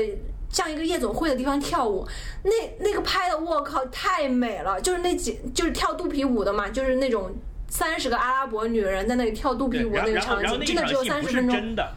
[0.52, 2.06] 像一个夜总会的地方跳舞，
[2.42, 7.34] 那那个拍的我靠太美了，就是那几就是跳肚皮舞的嘛，就是那种
[7.72, 11.56] 三十个阿拉伯女人在那里跳肚皮舞那个场景，真的只有三十分钟。
[11.56, 11.92] 真的。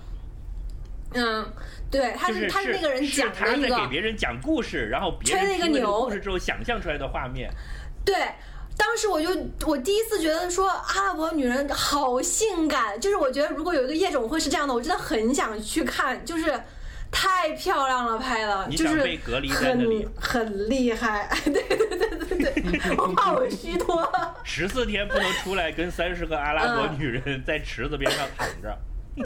[1.16, 1.46] 嗯，
[1.92, 7.52] 对，他是他是那个人讲的一个给别人讲故事，然后别人听了故事之后想象出来的画面。
[8.06, 8.16] 对，
[8.78, 9.30] 当时我就
[9.68, 16.58] 我第一次觉得说阿拉伯女人好性感，就是我觉得如果有一个夜总会是这样的，我真的很想去看，就是。
[17.18, 19.02] 太漂亮了，拍的就是
[19.54, 21.30] 很很厉害。
[21.46, 24.06] 对对对对对， 我怕我虚脱。
[24.44, 28.78] 十四天不能出来，跟三十个阿拉伯女人在池子边上躺着。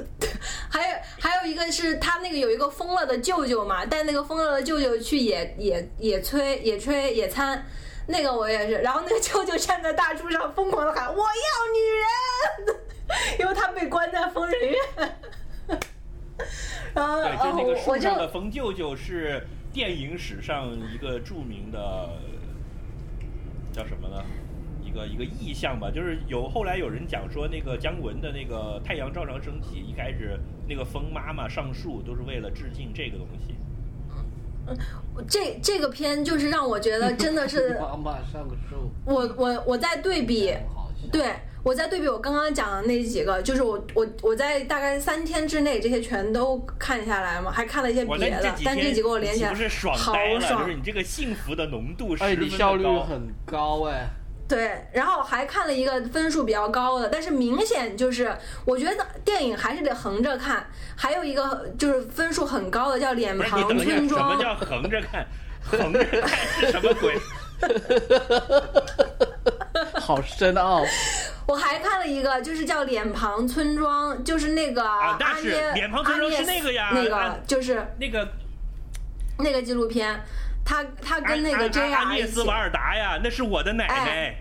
[0.70, 7.66] 还有还有一个是他那个有一个疯了的舅舅嘛，带那个疯了的舅舅去野野野炊野炊野餐，
[8.06, 8.76] 那个我也是。
[8.76, 11.26] 然后那个舅舅站在大树上疯狂的喊：“我要
[11.74, 12.78] 女人！”
[13.42, 14.78] 因为他被关在疯人院。
[16.96, 22.10] 对，就那个树上的冯舅舅是电影史上一个著名的，
[23.72, 24.24] 叫什么呢？
[24.82, 33.56] 一个一个意象吧，就是有后来有人讲说，那个姜文的那个《太阳照常升起》，一开始那个风妈妈上树都是为了致敬这个东西。
[34.68, 34.76] 嗯，
[35.28, 38.90] 这这个片就是让我觉得真的是妈妈上树。
[39.06, 40.56] 我我我在对比，
[41.12, 41.36] 对。
[41.64, 54.08] 我在对比我刚刚讲的那几个，就是我我我在大概三天之内这些全都看下来嘛，还看了一些别的，但这几个我连起来好爽，就是你这个幸福的浓度哎，你效率很高哎。
[54.48, 58.36] 对，然后还看了一个分数比较高的，但是明显就是
[58.66, 60.66] 我觉得电影还是得横着看。
[60.96, 64.30] 还有一个就是分数很高的叫《脸庞村庄》。
[64.32, 65.28] 什么叫横着看？
[65.62, 66.28] 横着看
[66.60, 67.16] 是什么鬼？
[70.00, 70.86] 好深奥。
[71.48, 78.32] 我还看了一个，就是叫《脸庞村庄》，就是那个阿涅脸庞村庄是那个呀，那个就是那个
[79.40, 80.24] 那个纪录片，
[80.64, 84.36] 他他跟那个 J R 阿涅斯瓦尔达呀，那是我的奶奶，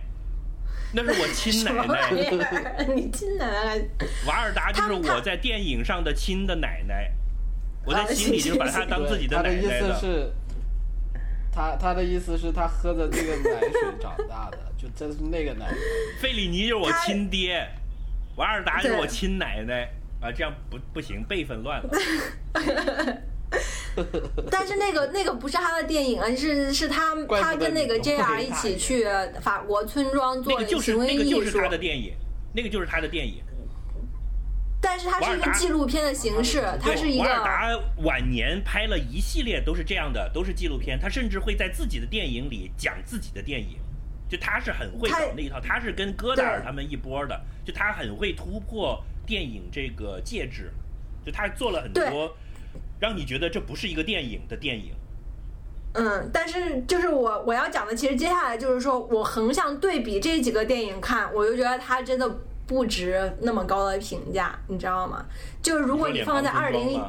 [0.92, 2.10] 那是我亲奶奶，
[2.94, 3.80] 你亲奶奶？
[4.26, 7.10] 瓦尔达就是我在电影上的亲的奶奶，
[7.86, 9.98] 我在心里就把她当自己的奶奶的。
[9.98, 10.06] 他
[11.58, 14.58] 他他的意思是他喝的这个奶水长大的。
[14.80, 15.74] 就真是那个奶奶，
[16.20, 17.68] 费里尼就是我亲爹，
[18.36, 19.90] 瓦尔达就是我亲奶奶
[20.20, 21.90] 啊，这样不不行，辈分乱了。
[24.48, 29.04] 但是那个那个不是他的电影啊，是是他他跟那个 JR 一起去
[29.40, 31.24] 法国村庄做行为艺术。
[31.24, 32.14] 那个就是他的电影，
[32.54, 33.42] 那个就是他的电影。
[34.80, 37.24] 但是它是一个纪录片的形式，它是一个。
[37.24, 40.98] 瓦尔达晚年拍了一系列都是这样的，都是纪录片。
[41.00, 43.78] 他甚至会在自己的电影里讲自己的电影。
[44.28, 50.70] 就他是很会搞那一套，他是跟戈达尔他们一波的，就他很会突破电影这个介质，
[51.24, 52.36] 就他做了很多，
[53.00, 54.92] 让你觉得这不是一个电影的电影。
[55.94, 62.30] 嗯，但是就是我我要讲的，其实接下来就是说我横向对比这几个电影看，我就觉得他真的
[62.68, 65.24] 不值那么高的评价，你知道吗？
[65.62, 67.02] 就是如果你放在二零，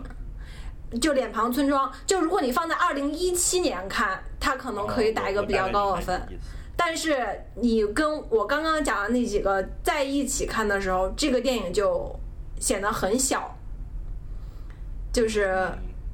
[1.01, 6.21] 就脸庞村庄，就如果你放在二零一七年看，它可能可以打一个比较高的分。
[6.77, 12.17] 但是你跟我刚刚讲的那几个在一起看的时候，这个电影就
[12.57, 13.53] 显得很小，
[15.11, 15.69] 就是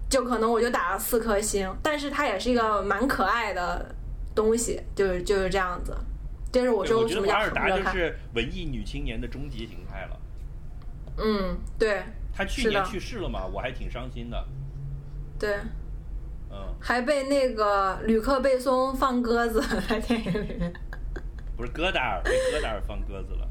[0.09, 1.71] 就可能我就打了四颗星。
[1.83, 3.95] 但是它也是一个蛮可爱的
[4.33, 5.95] 东西，就是就是这样子。
[6.55, 10.17] 这是我说为什么叫尔达就是文艺女青年的终极形态了。
[11.17, 12.01] 嗯，对。
[12.33, 14.41] 她去年去世了嘛，我还挺伤心的。
[15.37, 15.57] 对。
[16.79, 20.73] 还被那个吕克贝松放鸽子 在电影里面，
[21.57, 23.47] 不是戈达尔被戈达尔放鸽子了。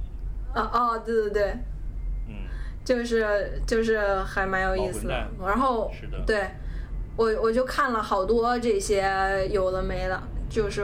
[0.55, 1.43] 哦哦，对对对，
[2.29, 2.35] 嗯，
[2.83, 5.29] 就是就是还蛮有意思的。
[5.39, 6.49] 然后是的，对
[7.17, 10.83] 我我就看了好多这些有的没的，就是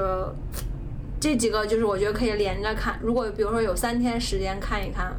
[1.21, 2.99] 这几个就是我觉得可以连着看。
[3.03, 5.15] 如果比如说有三天时间看一看。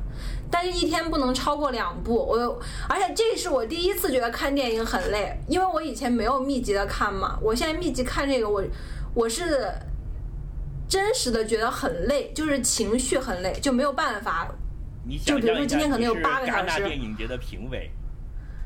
[0.53, 2.13] 但是，一天不能超过两部。
[2.13, 7.39] 我，而且这是我第一次觉得看电影很累，因为我以前没有密集的看嘛。
[7.41, 8.61] 我现在密集看这个，我
[9.13, 9.65] 我是
[10.89, 14.45] 真实的觉得很累，就是情绪很累，就没有办法。
[15.25, 16.83] 就比如说今天可能有八个小时。
[16.83, 17.89] 电影节的评委。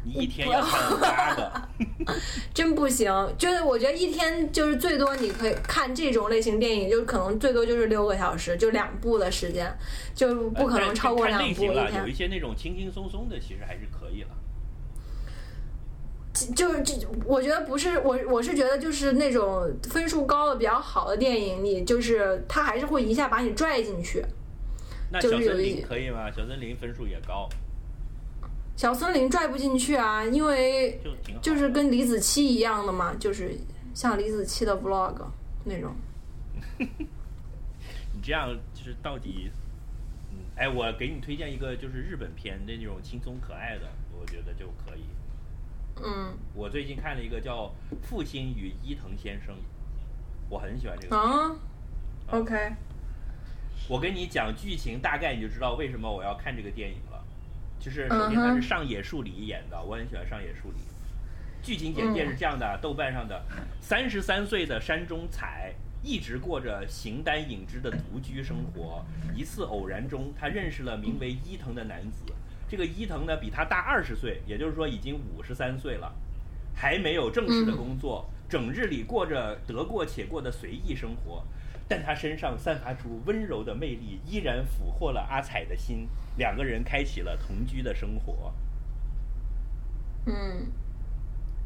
[0.05, 1.61] 一天要看八个，
[2.53, 3.11] 真不行。
[3.37, 9.71] 就是我觉得一天就是最多你可以看这种类型电影，就可能最多就是六个小时，就两部的时间，
[10.13, 11.93] 就不可能超过两部一天。
[12.01, 14.29] 有一些那种轻轻松松的，其实还是可以了。
[16.53, 16.93] 就是这，
[17.25, 24.21] 我觉得不是我，我是觉得就是那种分数高的比较好的电影，你就是他还是会一下把你拽进去。
[25.11, 26.29] 那小森就是有一林可以吗？
[26.29, 27.47] 小森林分数也高，
[28.75, 30.99] 小森林拽不进去啊，因为
[31.41, 33.57] 就是跟李子柒一样的嘛，就是
[33.93, 35.15] 像李子柒的 vlog
[35.63, 35.95] 那种。
[36.77, 39.49] 你这样就是到底，
[40.31, 43.87] 嗯，哎，我给你推荐一个就是日本片的那种轻松可爱的，
[44.19, 45.03] 我觉得就可以。
[46.03, 47.67] 嗯我最近看了一个叫
[48.01, 49.55] 《父亲与伊藤先生》，
[50.49, 51.15] 我很喜欢这个。
[51.15, 51.55] 啊
[52.31, 52.73] ，OK，
[53.87, 57.14] 我跟你讲剧情，大概你就知道为什么我要看这个电影了。
[57.79, 60.77] 就是首嗯先他是上野树里演的，我很喜欢上野树里。
[61.61, 63.43] 剧情简介是这样的：豆瓣上的
[63.79, 65.73] 三十三岁的山中彩
[66.03, 69.03] 一直过着形单影只的独居生活。
[69.35, 72.23] 一次偶然中，他认识了名为伊藤的男子。
[72.67, 76.13] 这个伊藤呢，比他大二十岁，也就是说已经五十三岁了，
[76.75, 81.43] 还没有正式的工作，整日里过着得过且过的随意生活。
[81.87, 86.07] 但他身上散发出温柔的魅力，依然俘获了阿彩的心。
[86.37, 88.53] 两个人开启了同居的生活，
[90.25, 90.67] 嗯，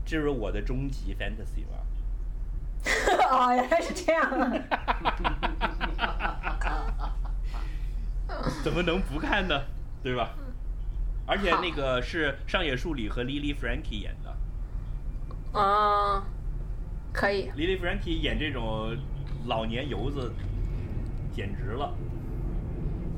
[0.06, 1.86] 这是我的终极 fantasy 吧？
[3.30, 4.52] 哦，原来是这样啊。
[8.64, 9.64] 怎么能不看呢？
[10.04, 10.34] 对吧？
[11.26, 16.24] 而且那个是上野树里和 Lily Frankie 演的啊，
[17.14, 18.98] 可以，，Lily Frankie 演这种
[19.46, 20.32] 老年游子，
[21.32, 21.94] 简直了。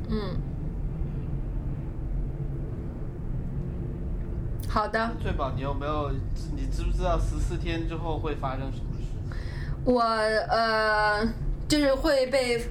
[0.10, 0.38] 嗯，
[4.74, 6.10] 好的，翠宝，你有没有？
[6.56, 9.04] 你知不知道十四天之后会发生什么事？
[9.84, 11.28] 我呃，
[11.68, 12.66] 就是会被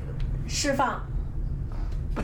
[0.48, 0.98] 释放。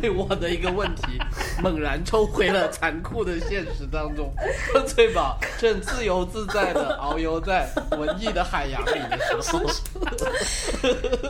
[0.01, 1.19] 被我的一个问题
[1.63, 4.35] 猛然抽回了残酷的现实当中。
[4.75, 9.61] 当翠宝正自由自在的遨游在文艺的海洋里的时候，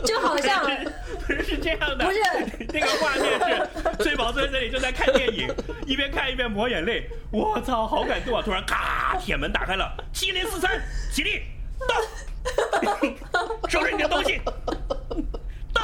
[0.05, 0.63] 就好像
[1.25, 2.19] 不是是这样的，不是
[2.73, 3.39] 那个画面
[3.97, 5.47] 是翠宝坐在这里正在看电影，
[5.85, 7.09] 一边看一边抹眼泪。
[7.31, 8.41] 我操，好感动啊！
[8.43, 10.81] 突然咔，铁门打开了，七零四三，
[11.11, 11.41] 起立，
[11.87, 11.95] 到，
[13.69, 14.41] 收拾你的东西，
[15.73, 15.81] 到。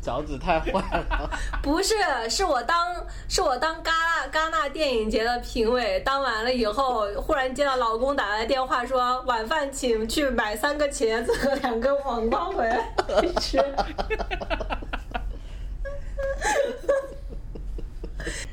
[0.00, 1.30] 脚趾太坏了。
[1.62, 1.94] 不是，
[2.28, 2.94] 是我当
[3.28, 12.92] 是我当戛纳戛纳电影节的评委，当完了以后，忽然接到老公打来电话说晚饭请去买三个茄子和两根黄瓜回来
[13.40, 13.62] 吃。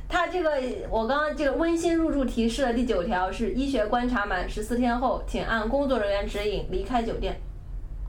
[0.09, 0.49] 他这个，
[0.89, 7.39] 我刚刚这个温馨入住提示的第九条是医学观察满十四天后，请按工作人员指引离开酒店。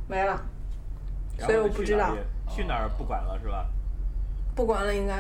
[0.08, 0.40] 没了，
[1.40, 2.14] 所以我不知道，
[2.48, 3.66] 去哪儿不管了是吧？
[4.54, 5.18] 不管了应该。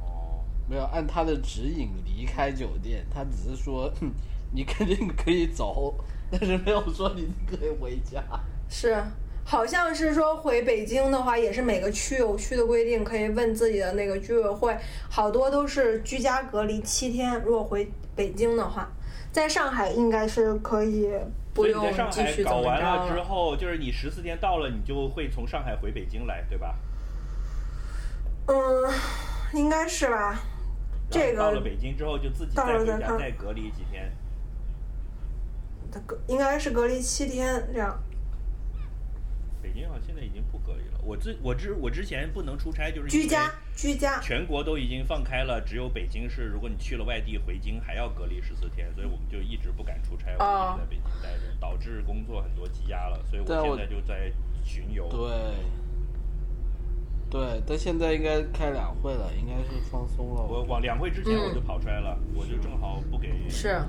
[0.00, 3.92] 哦，没有按他的指引离开酒店，他只是说
[4.52, 5.94] 你肯定可以走，
[6.30, 8.22] 但是没有说你可以回家。
[8.68, 8.96] 是，
[9.44, 14.76] 好像是说回北京的话，也是每个区有区的规定，可以问自己的那个居委会，
[15.08, 17.40] 好多都是居家隔离七天。
[17.42, 18.90] 如果回北京的话，
[19.30, 23.20] 在上海应该是可以不所以你在上海搞完了之。
[23.22, 26.78] 后，就是你十四天到了，你就会从上海回北京来，对吧？
[28.46, 28.54] 嗯，
[29.52, 30.38] 应该是吧。
[31.10, 34.12] 这个到了北京之后，就自己到再回家，再隔离几天。
[36.06, 37.98] 隔应该是隔离七天这样。
[39.60, 40.45] 北京好像现在已经。
[41.06, 54.32] 我之我之我之前不能出差，就是居家居家，全国都已经放开了，只有北京市，如果你去了外地回京还要隔离十四天，所以我们就一直不敢出差，我哦们一直在北京待着，导致工作很多积压了，所以我现在就在
[54.64, 55.08] 巡游。
[55.08, 55.30] 对，
[57.30, 60.42] 对，但现在应该开两会了，应该是放松了。
[60.42, 63.80] 我往两会之前嗯我就跑出来了，我就正好不给是，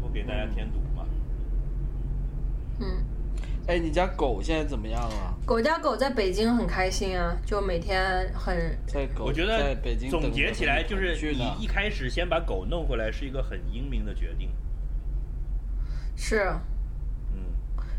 [0.00, 1.04] 不给大家添堵嘛。
[2.78, 3.04] 嗯。
[3.66, 5.34] 哎，你家狗现在怎么样了？
[5.44, 8.56] 狗家狗在北京很开心啊，就每天很
[8.86, 14.48] 在狗我觉在得北京总结起来就是你一开始先把狗弄回来是一个很英明的决定。
[16.14, 16.48] 是。
[17.34, 17.42] 嗯，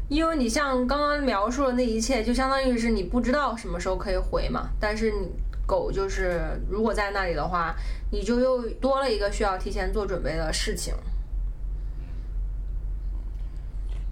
[0.08, 4.70] 因为你像刚刚描述的那一切，就相当于是你不知道什么时候可以回嘛。
[4.80, 5.30] 但是你
[5.66, 6.40] 狗就是
[6.70, 7.76] 如果在那里的话，
[8.10, 10.94] 你就又多了一个需要提前做准备的事情。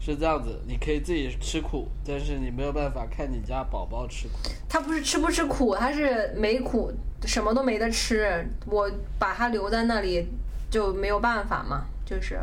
[0.06, 4.38] 是这样子，你可以自己吃苦，但是你没有办法看你家宝宝吃苦。
[4.69, 8.48] 他不是吃不吃苦，他是没苦，什么都没得吃。
[8.68, 8.88] 我
[9.18, 10.27] 把它留在那里
[10.69, 12.40] 就没有办法嘛，就是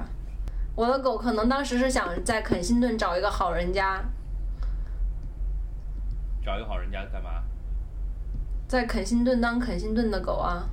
[0.75, 4.03] 我的狗可能当时是想在肯辛顿找一个好人家，
[6.45, 7.45] 找一个好人家干嘛？
[8.67, 10.69] 在肯辛顿当肯辛顿的狗啊。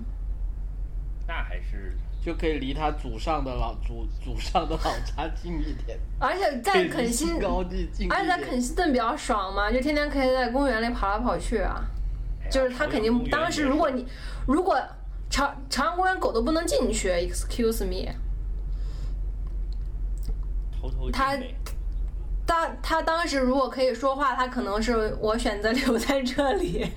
[1.28, 8.38] 那还是就可以离他祖上的老祖祖上的老家近一点， 而且在肯辛，高地近而且在。
[8.44, 11.82] 肯辛顿比较爽嘛，就天天可以在公园里跑来跑去啊。
[12.44, 14.06] 哎就是他肯定当时，如果你
[14.48, 14.76] 如果
[15.30, 18.12] 朝朝阳公园狗都不能进去，excuse me，
[21.14, 26.88] 他当他他当时如果可以说话，他可能是我选择留在这里。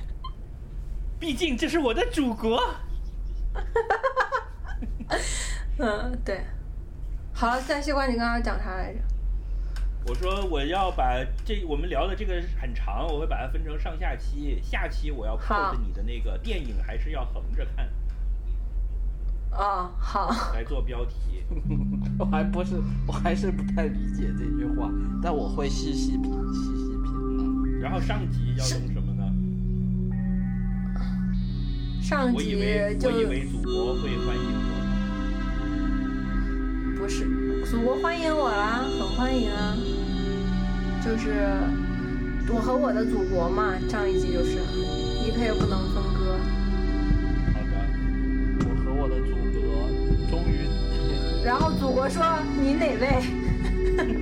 [1.20, 2.58] 毕竟这是我的祖国。
[5.78, 6.40] 嗯，对。
[7.32, 8.98] 好了，在西瓜，你刚刚讲啥来着？
[10.04, 14.60] 我说我要把这我们聊的这个很长，我会把它分成上下期。
[14.62, 17.88] 下期我要靠好着你的那个电影，还是要横着看
[19.52, 21.44] 哦，好，来做标题。
[22.18, 24.90] 我还不是，我还是不太理解这句话，
[25.22, 29.22] 但我会细细品，细细品然后上集要用什么呢？
[32.02, 34.81] 上我以集为就我以为祖国会欢迎我。
[37.02, 37.26] 不是
[37.68, 39.76] 祖国欢迎我啦，很欢迎啊。
[41.04, 41.32] 就是
[42.48, 44.52] 我和我的祖国嘛，上一集就是
[45.26, 46.38] 一刻也不能分割。
[47.52, 47.74] 好的，
[48.68, 49.90] 我和我的祖国
[50.30, 50.62] 终于
[51.44, 52.22] 然后祖国说
[52.56, 53.20] 你哪位？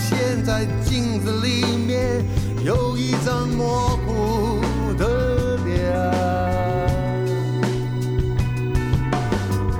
[0.00, 2.24] 现，在镜子里面
[2.64, 4.58] 有一张模糊
[4.94, 5.70] 的脸。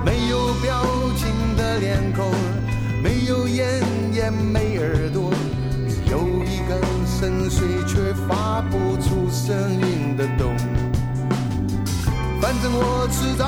[0.04, 0.84] 没有表
[1.16, 2.30] 情的脸孔，
[3.02, 3.82] 没有眼
[4.12, 5.32] 也没耳朵，
[5.88, 10.54] 只有一根深邃却发不出声音的洞。
[12.40, 13.46] 反正我知道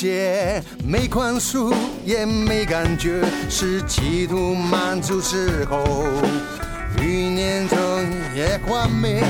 [0.00, 1.74] 中国结，没宽恕
[2.06, 6.06] 也没感觉，是企图满足之后，
[7.02, 7.76] 余年中
[8.34, 9.22] 也幻灭。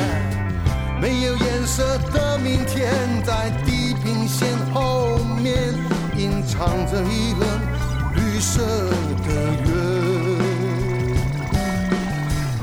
[1.01, 2.93] 没有颜色的明天，
[3.25, 5.75] 在地平线后面
[6.17, 7.49] 隐藏着一轮
[8.15, 8.63] 绿色
[9.27, 9.33] 的
[9.67, 9.71] 月。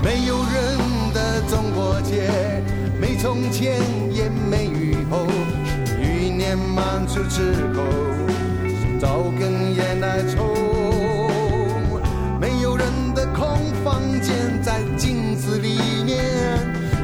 [0.01, 0.77] 没有人
[1.13, 2.29] 的中国街，
[3.01, 3.81] 没从前
[4.13, 5.27] 也没以后，
[6.47, 7.83] 年满足之后，
[9.01, 10.55] 找根烟来抽。
[12.39, 14.33] 没有人的空房间，
[14.63, 16.23] 在镜子里面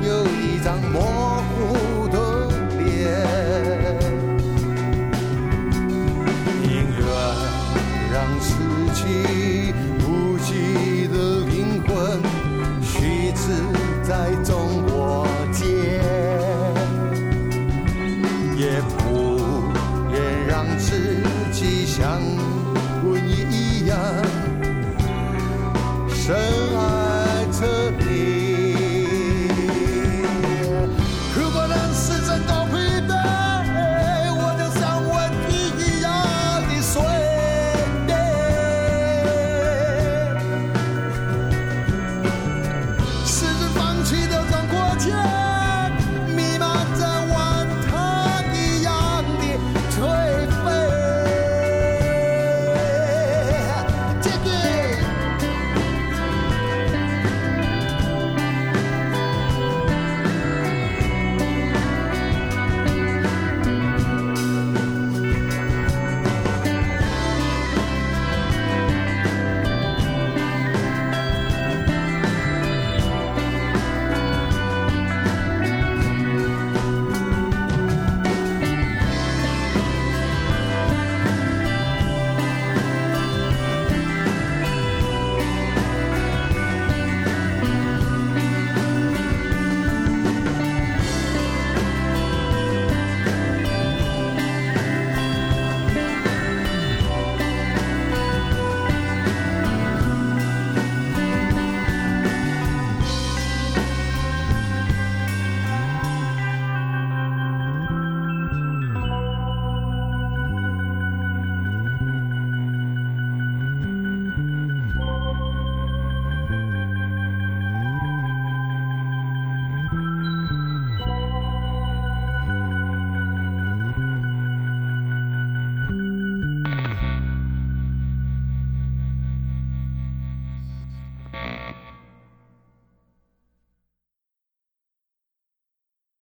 [0.02, 1.33] 有一张模